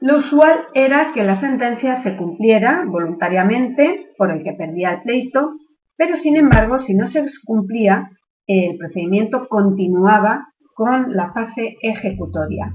[0.00, 5.54] Lo usual era que la sentencia se cumpliera voluntariamente por el que perdía el pleito,
[5.96, 8.10] pero sin embargo, si no se cumplía,
[8.46, 12.72] el procedimiento continuaba con la fase ejecutoria.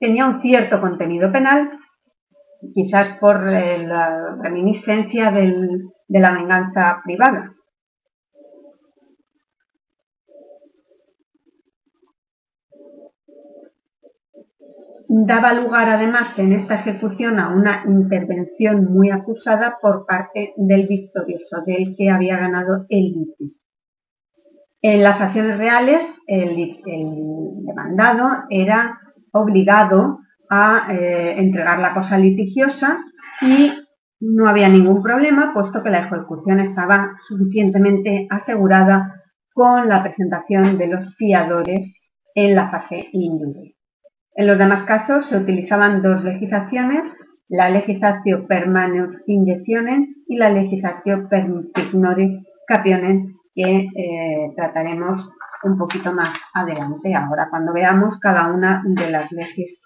[0.00, 1.70] Tenía un cierto contenido penal,
[2.74, 7.52] quizás por eh, la reminiscencia de la venganza privada,
[15.08, 21.62] daba lugar además en esta ejecución a una intervención muy acusada por parte del victorioso,
[21.66, 23.56] del que había ganado el litigio.
[24.82, 26.74] En las acciones reales, el,
[27.64, 29.00] demandado era
[29.32, 32.98] obligado a eh, entregar la cosa litigiosa
[33.40, 33.72] y
[34.20, 40.86] no había ningún problema, puesto que la ejecución estaba suficientemente asegurada con la presentación de
[40.86, 41.92] los fiadores
[42.34, 43.77] en la fase indure.
[44.38, 47.02] En los demás casos se utilizaban dos legislaciones,
[47.48, 55.28] la legislación per manus y la legislación per ignore capiones, que eh, trataremos
[55.64, 59.80] un poquito más adelante, ahora cuando veamos cada una de las leyes.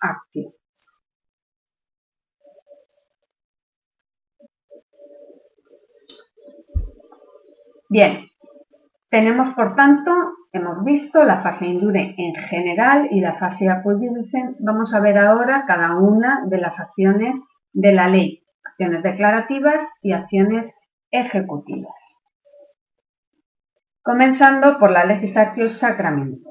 [7.88, 8.26] Bien,
[9.12, 10.10] tenemos por tanto
[10.54, 14.54] Hemos visto la fase indure en general y la fase apoyudice.
[14.58, 17.40] Vamos a ver ahora cada una de las acciones
[17.72, 20.70] de la ley, acciones declarativas y acciones
[21.10, 21.94] ejecutivas.
[24.02, 26.50] Comenzando por la legislación sacramento.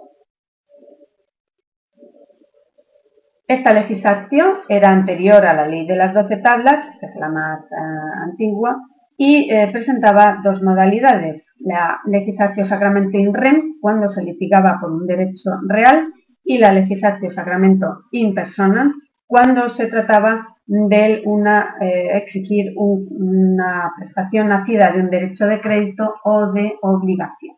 [3.48, 7.60] Esta legislación era anterior a la ley de las doce tablas, que es la más
[7.66, 7.76] eh,
[8.24, 8.80] antigua,
[9.24, 15.06] y eh, presentaba dos modalidades, la legislación sacramento in rem, cuando se litigaba por un
[15.06, 16.12] derecho real,
[16.44, 18.92] y la legislación sacramento in persona,
[19.28, 26.52] cuando se trataba de eh, exigir una prestación nacida de un derecho de crédito o
[26.52, 27.58] de obligación.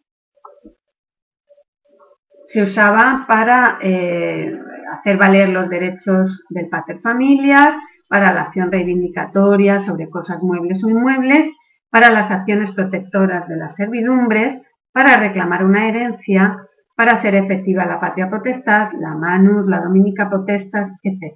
[2.43, 4.53] Se usaba para eh,
[4.91, 7.73] hacer valer los derechos del pater familias,
[8.13, 11.49] para la acción reivindicatoria sobre cosas muebles o inmuebles,
[11.89, 14.59] para las acciones protectoras de las servidumbres,
[14.91, 16.59] para reclamar una herencia,
[16.95, 21.33] para hacer efectiva la patria potestad, la manus, la dominica potestas, etc.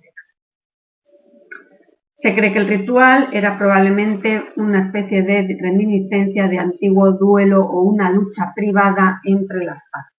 [2.13, 7.81] Se cree que el ritual era probablemente una especie de reminiscencia de antiguo duelo o
[7.81, 10.16] una lucha privada entre las partes.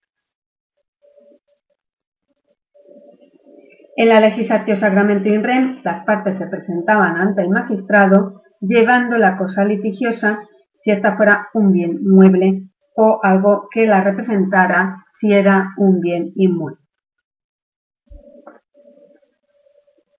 [3.98, 9.36] En la legislación Sacramento in Rem, las partes se presentaban ante el magistrado llevando la
[9.36, 10.38] cosa litigiosa
[10.80, 16.30] si ésta fuera un bien mueble o algo que la representara si era un bien
[16.36, 16.78] inmueble.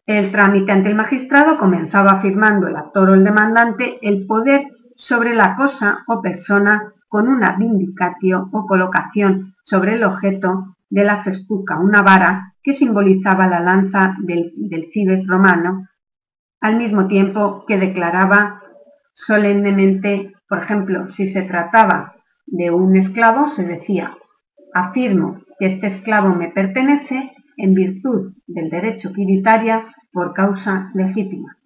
[0.05, 4.67] El trámite ante el magistrado comenzaba afirmando el actor o el demandante el poder
[4.97, 11.23] sobre la cosa o persona con una vindicatio o colocación sobre el objeto de la
[11.23, 14.53] festuca, una vara que simbolizaba la lanza del,
[14.91, 15.87] cibes romano,
[16.61, 18.61] al mismo tiempo que declaraba
[19.13, 22.15] solemnemente, por ejemplo, si se trataba
[22.45, 24.17] de un esclavo, se decía,
[24.73, 31.57] afirmo que este esclavo me pertenece en virtud del derecho quiritaria por causa legítima.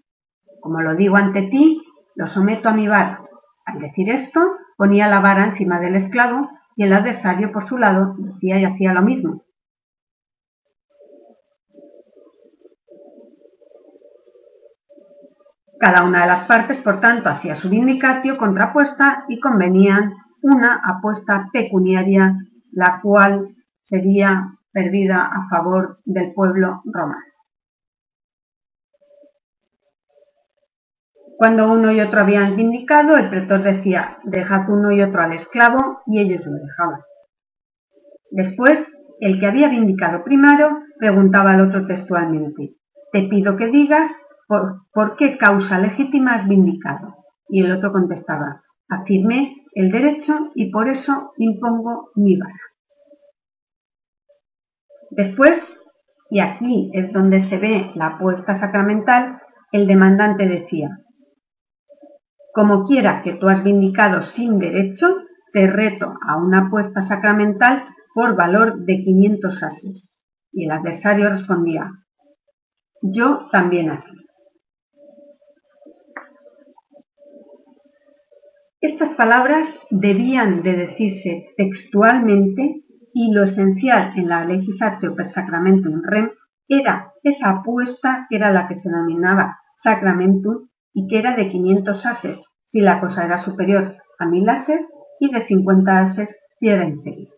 [0.59, 1.81] Como lo digo ante ti,
[2.15, 3.21] lo someto a mi vara.
[3.65, 8.15] Al decir esto, ponía la vara encima del esclavo y el adversario por su lado
[8.17, 9.43] decía y hacía lo mismo.
[15.79, 21.49] Cada una de las partes, por tanto, hacía su vindicatio contrapuesta y convenían una apuesta
[21.51, 22.37] pecuniaria,
[22.71, 27.32] la cual sería perdida a favor del pueblo romano.
[31.43, 36.01] Cuando uno y otro habían vindicado, el pretor decía, dejad uno y otro al esclavo,
[36.07, 37.01] y ellos lo dejaban.
[38.31, 38.87] Después,
[39.19, 42.77] el que había vindicado primero preguntaba al otro textualmente,
[43.11, 44.09] te pido que digas
[44.47, 47.25] ¿por, qué causa legítima has vindicado?
[47.49, 52.61] Y el otro contestaba, afirmé el derecho y por eso impongo mi vara.
[55.09, 55.61] Después,
[56.29, 59.41] y aquí es donde se ve la apuesta sacramental,
[59.73, 61.03] el demandante decía,
[62.53, 65.07] como quiera que tú has vindicado sin derecho,
[65.51, 67.83] te reto a una apuesta sacramental
[68.13, 70.19] por valor de 500 ases.
[70.51, 71.91] Y el adversario respondía,
[73.01, 74.11] yo también aquí.
[78.81, 82.83] Estas palabras debían de decirse textualmente
[83.13, 86.29] y lo esencial en la legislatio per sacramentum rem
[86.67, 92.05] era esa apuesta que era la que se denominaba sacramentum y que era de 500
[92.05, 94.85] ases si la cosa era superior a 1000 ases
[95.19, 97.33] y de 50 ases si era inferior.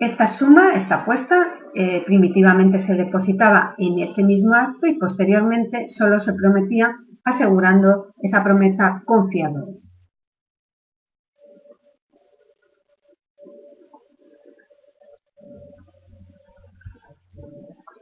[0.00, 6.20] Esta suma, esta apuesta, eh, primitivamente se depositaba en ese mismo acto y posteriormente solo
[6.20, 9.93] se prometía asegurando esa promesa confiadores.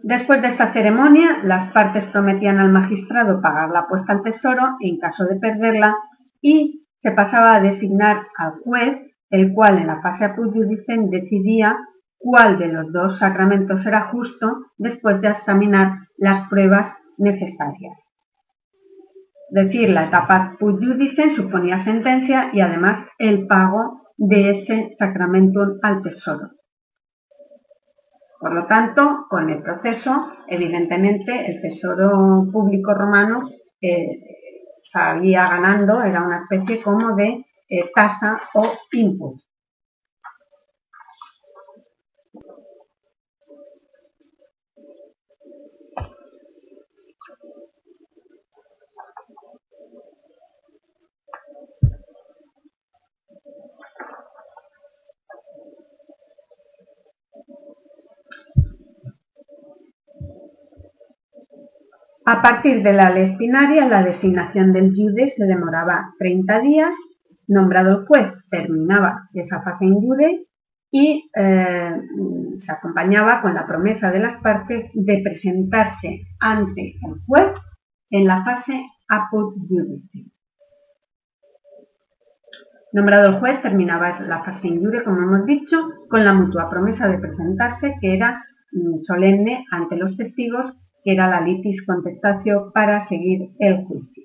[0.02, 4.98] Después de esta ceremonia, las partes prometían al magistrado pagar la apuesta al tesoro en
[4.98, 5.96] caso de perderla
[6.40, 8.96] y se pasaba a designar al juez,
[9.30, 10.54] el cual en la fase apud
[11.10, 11.78] decidía
[12.18, 18.02] cuál de los dos sacramentos era justo después de examinar las pruebas necesarias
[19.52, 20.80] decir, la etapa pud
[21.36, 26.52] suponía sentencia y además el pago de ese sacramento al tesoro.
[28.42, 33.44] Por lo tanto, con el proceso, evidentemente, el tesoro público romano
[33.80, 34.18] eh,
[34.82, 39.51] salía ganando, era una especie como de eh, tasa o impuesto.
[62.24, 66.90] A partir de la ley espinaria, la designación del jude se demoraba 30 días,
[67.48, 70.46] nombrado el juez, terminaba esa fase in jude
[70.92, 71.96] y eh,
[72.58, 77.52] se acompañaba con la promesa de las partes de presentarse ante el juez
[78.10, 79.56] en la fase apud.
[82.92, 87.08] Nombrado el juez, terminaba la fase in jude, como hemos dicho, con la mutua promesa
[87.08, 93.06] de presentarse, que era mm, solemne ante los testigos que era la litis contestación para
[93.08, 94.22] seguir el juicio.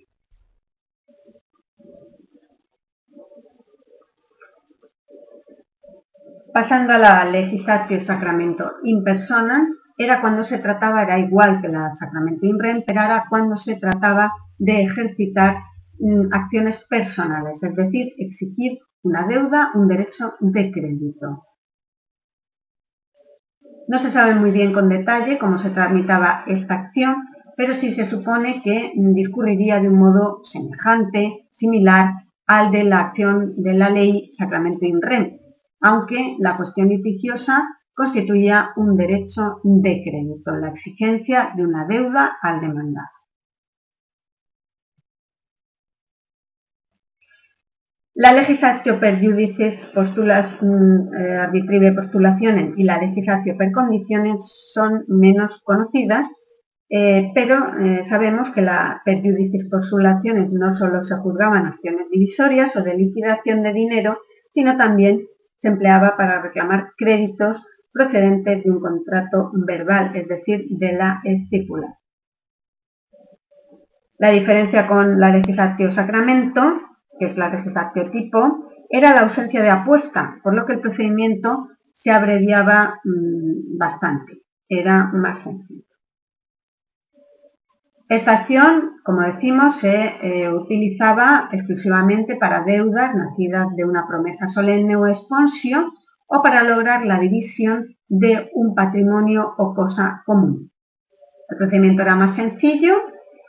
[6.54, 9.68] Pasando a la legislatio sacramento in persona,
[9.98, 13.76] era cuando se trataba, era igual que la sacramento in rem, pero era cuando se
[13.78, 15.58] trataba de ejercitar
[16.00, 21.44] mm, acciones personales, es decir, exigir una deuda, un derecho de crédito.
[23.88, 28.06] No se sabe muy bien con detalle cómo se tramitaba esta acción, pero sí se
[28.06, 32.14] supone que discurriría de un modo semejante, similar
[32.46, 35.40] al de la acción de la ley Sacramento in Rem,
[35.82, 37.64] aunque la cuestión litigiosa
[37.94, 43.17] constituía un derecho de crédito, la exigencia de una deuda al demandado.
[48.20, 54.42] La legislación per judices postulas mm, eh, postulaciones y la legislación per condiciones
[54.74, 56.26] son menos conocidas,
[56.90, 62.76] eh, pero eh, sabemos que la per judices postulaciones no solo se juzgaban acciones divisorias
[62.76, 64.18] o de liquidación de dinero,
[64.52, 65.22] sino también
[65.58, 67.64] se empleaba para reclamar créditos
[67.94, 72.00] procedentes de un contrato verbal, es decir, de la estipula.
[74.18, 76.87] La diferencia con la legislación sacramento
[77.20, 81.68] que es la legislatio tipo, era la ausencia de apuesta, por lo que el procedimiento
[81.92, 85.84] se abreviaba mm, bastante, era más sencillo.
[88.10, 94.96] Esta acción, como decimos, se eh, utilizaba exclusivamente para deudas nacidas de una promesa solemne
[94.96, 95.92] o exponsio
[96.28, 100.72] o para lograr la división de un patrimonio o cosa común.
[101.50, 102.96] El procedimiento era más sencillo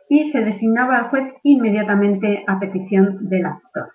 [0.09, 3.93] y se designaba al juez inmediatamente a petición del actor.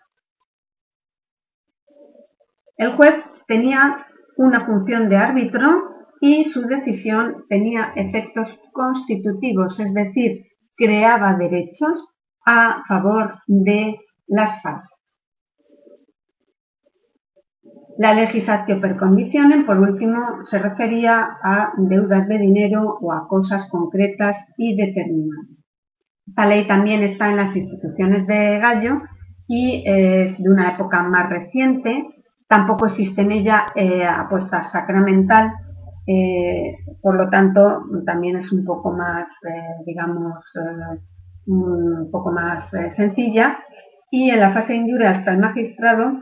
[2.77, 3.15] El juez
[3.47, 4.07] tenía
[4.37, 10.45] una función de árbitro y su decisión tenía efectos constitutivos, es decir,
[10.75, 12.07] creaba derechos
[12.45, 14.89] a favor de las partes.
[17.97, 23.69] La legislación per condicionem, por último, se refería a deudas de dinero o a cosas
[23.69, 25.62] concretas y determinadas.
[26.27, 29.01] Esta ley también está en las instituciones de Gallo
[29.47, 32.07] y es de una época más reciente.
[32.47, 35.51] Tampoco existe en ella eh, apuesta sacramental,
[36.07, 40.45] eh, por lo tanto también es un poco más, eh, digamos,
[41.47, 43.59] un poco más sencilla.
[44.09, 46.21] Y en la fase de hasta el magistrado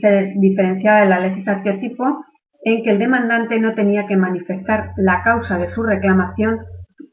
[0.00, 2.24] se diferenciaba de la legislación tipo
[2.62, 6.58] en que el demandante no tenía que manifestar la causa de su reclamación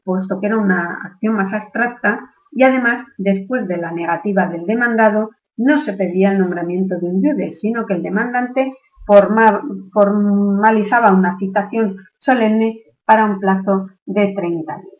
[0.06, 5.30] puesto que era una acción más abstracta y además, después de la negativa del demandado,
[5.58, 8.72] no se pedía el nombramiento de un jude, sino que el demandante
[9.06, 14.92] formalizaba una citación solemne para un plazo de 30 días.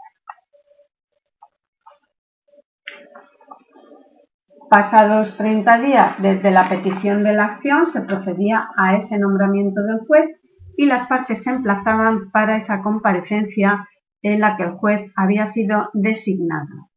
[4.68, 10.00] Pasados 30 días desde la petición de la acción, se procedía a ese nombramiento del
[10.07, 10.24] juez
[10.76, 13.86] y las partes se emplazaban para esa comparecencia
[14.22, 16.90] en la que el juez había sido designado.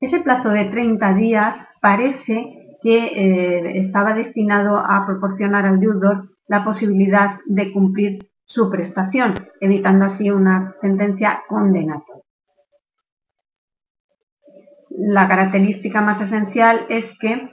[0.00, 6.64] Ese plazo de 30 días parece que eh, estaba destinado a proporcionar al deudor la
[6.64, 12.22] posibilidad de cumplir su prestación, evitando así una sentencia condenatoria.
[14.90, 17.50] La característica más esencial es que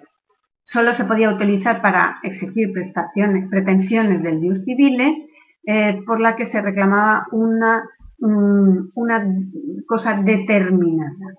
[0.64, 5.30] solo se podía utilizar para exigir prestaciones, pretensiones del dius civile,
[5.66, 7.84] eh, por la que se reclamaba una
[8.22, 9.26] una
[9.88, 11.36] cosa determinada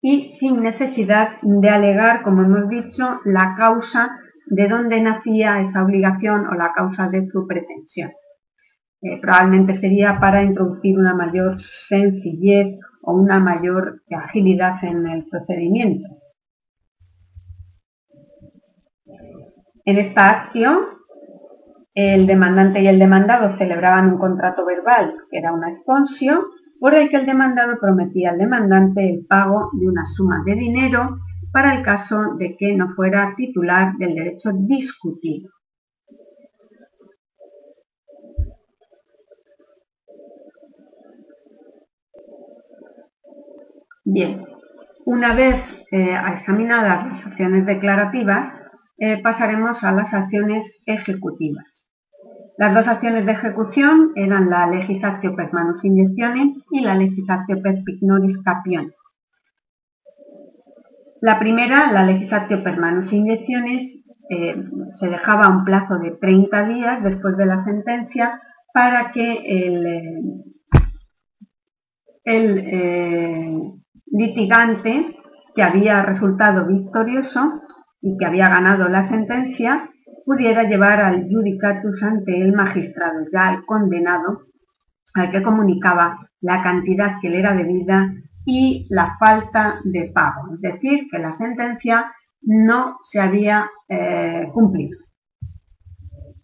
[0.00, 6.46] y sin necesidad de alegar, como hemos dicho, la causa de dónde nacía esa obligación
[6.46, 8.12] o la causa de su pretensión.
[9.00, 11.58] Eh, probablemente sería para introducir una mayor
[11.88, 16.08] sencillez o una mayor agilidad en el procedimiento.
[19.86, 20.93] En esta acción
[21.94, 26.48] el demandante y el demandado celebraban un contrato verbal, que era una exponsio,
[26.80, 31.18] por el que el demandado prometía al demandante el pago de una suma de dinero
[31.52, 35.50] para el caso de que no fuera titular del derecho discutido.
[44.04, 44.44] Bien,
[45.06, 48.52] una vez eh, examinadas las acciones declarativas,
[48.98, 51.83] eh, pasaremos a las acciones ejecutivas.
[52.56, 57.82] Las dos acciones de ejecución eran la legislatio per manus inyectionem y la legislatio per
[57.82, 58.92] pignoris capione.
[61.20, 63.96] La primera, la legislatio per manus inyecciones,
[64.30, 64.56] eh,
[64.92, 68.40] se dejaba un plazo de 30 días después de la sentencia
[68.72, 70.44] para que el,
[72.24, 73.58] el eh,
[74.06, 75.16] litigante
[75.54, 77.62] que había resultado victorioso
[78.00, 79.90] y que había ganado la sentencia
[80.24, 84.46] pudiera llevar al judicatus ante el magistrado, ya al condenado,
[85.14, 88.12] al que comunicaba la cantidad que le era debida
[88.44, 92.12] y la falta de pago, es decir, que la sentencia
[92.42, 94.98] no se había eh, cumplido.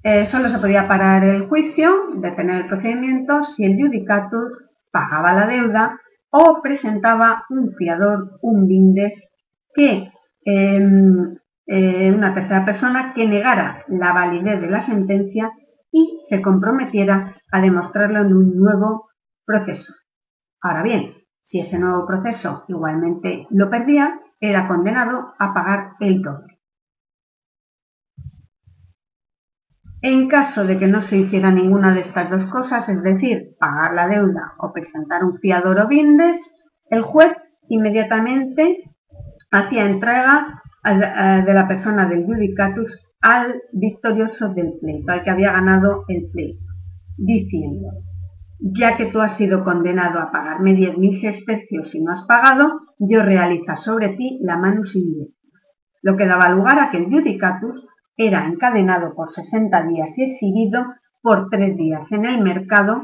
[0.02, 4.50] Eh, solo se podía parar el juicio, detener el procedimiento, si el judicatus
[4.90, 6.00] pagaba la deuda
[6.30, 9.12] o presentaba un fiador, un bindes,
[9.74, 10.10] que
[10.44, 11.36] em,
[11.72, 15.52] eh, una tercera persona que negara la validez de la sentencia
[15.92, 19.08] y se comprometiera a demostrarlo en un nuevo
[19.46, 19.94] proceso.
[20.60, 26.58] Ahora bien, si ese nuevo proceso igualmente lo perdía, era condenado a pagar el doble.
[30.02, 33.94] En caso de que no se hiciera ninguna de estas dos cosas, es decir, pagar
[33.94, 36.36] la deuda o presentar un fiador o bindes,
[36.86, 37.32] el juez
[37.68, 38.90] inmediatamente
[39.52, 46.04] hacía entrega de la persona del judicatus al victorioso del pleito, al que había ganado
[46.08, 46.66] el pleito,
[47.16, 47.88] diciendo,
[48.58, 53.22] ya que tú has sido condenado a pagarme 10.000 especios y no has pagado, yo
[53.22, 55.36] realizo sobre ti la manus indirecta.
[56.02, 60.86] lo que daba lugar a que el judicatus era encadenado por 60 días y exhibido
[61.22, 63.02] por tres días en el mercado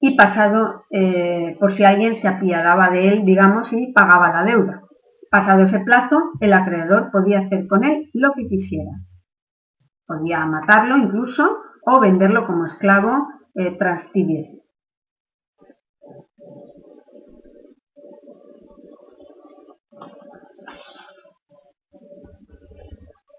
[0.00, 4.83] y pasado eh, por si alguien se apiadaba de él, digamos, y pagaba la deuda.
[5.34, 8.92] Pasado ese plazo, el acreedor podía hacer con él lo que quisiera.
[10.06, 13.26] Podía matarlo incluso o venderlo como esclavo
[13.56, 14.08] eh, tras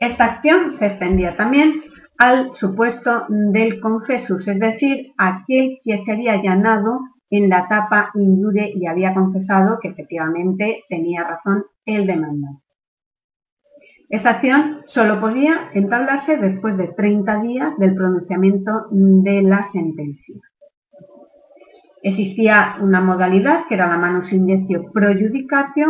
[0.02, 1.82] Esta acción se extendía también
[2.18, 8.70] al supuesto del confesus, es decir, aquel que se había allanado en la tapa indure
[8.76, 12.64] y había confesado que efectivamente tenía razón el demandante.
[14.10, 20.36] Esta acción solo podía entablarse después de 30 días del pronunciamiento de la sentencia.
[22.04, 25.88] Existía una modalidad que era la manus indicio pro judicatio,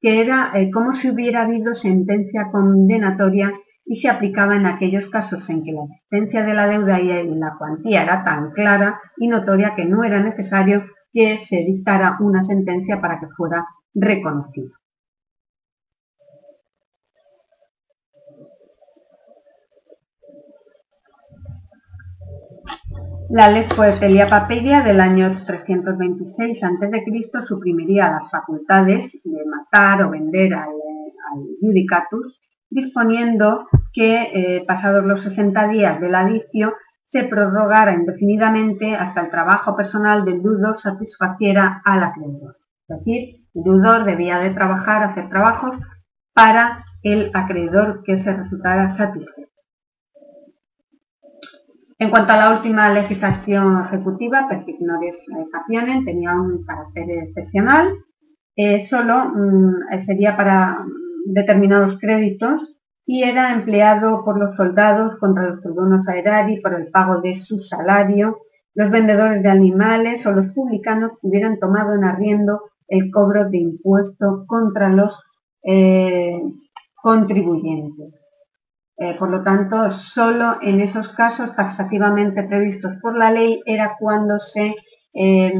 [0.00, 3.52] que era eh, como si hubiera habido sentencia condenatoria
[3.84, 7.56] y se aplicaba en aquellos casos en que la existencia de la deuda y la
[7.58, 13.00] cuantía era tan clara y notoria que no era necesario que se dictara una sentencia
[13.00, 14.72] para que fuera reconocida.
[23.28, 27.42] La Lex Poetelia Paperia del año 326 a.C.
[27.44, 35.22] suprimiría las facultades de matar o vender al, al judicatus disponiendo que, eh, pasados los
[35.22, 36.74] 60 días del adicio,
[37.04, 42.56] se prorrogara indefinidamente hasta el trabajo personal del deudor satisfaciera al acreedor.
[42.88, 45.76] Es decir, el deudor debía de trabajar, hacer trabajos
[46.32, 49.55] para el acreedor que se resultara satisfecho.
[51.98, 55.16] En cuanto a la última legislación ejecutiva, Perfignoris
[55.50, 57.94] Facianen tenía un carácter excepcional,
[58.54, 60.84] eh, solo mm, sería para
[61.24, 62.76] determinados créditos
[63.06, 67.60] y era empleado por los soldados contra los tribunos aerari por el pago de su
[67.60, 68.40] salario,
[68.74, 73.56] los vendedores de animales o los publicanos que hubieran tomado en arriendo el cobro de
[73.56, 75.18] impuestos contra los
[75.62, 76.42] eh,
[76.94, 78.25] contribuyentes.
[78.98, 84.40] Eh, por lo tanto, solo en esos casos taxativamente previstos por la ley era cuando
[84.40, 84.74] se
[85.12, 85.52] eh,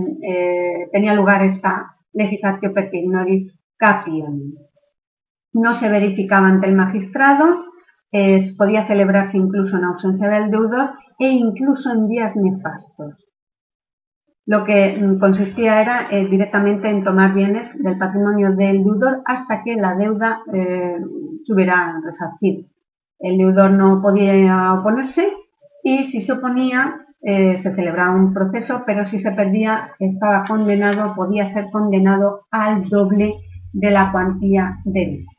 [0.92, 3.52] tenía lugar esta legislación per ignoris
[5.52, 7.64] no se verificaba ante el magistrado,
[8.56, 13.26] podía celebrarse incluso en ausencia del deudor e incluso en días nefastos.
[14.46, 19.62] Lo que mm, consistía era eh, directamente en tomar bienes del patrimonio del deudor hasta
[19.64, 20.98] que la deuda eh,
[21.44, 22.64] se hubiera resarcido.
[23.18, 25.32] El deudor no podía oponerse
[25.82, 31.14] y si se oponía eh, se celebraba un proceso, pero si se perdía estaba condenado,
[31.14, 33.34] podía ser condenado al doble
[33.72, 35.35] de la cuantía debida.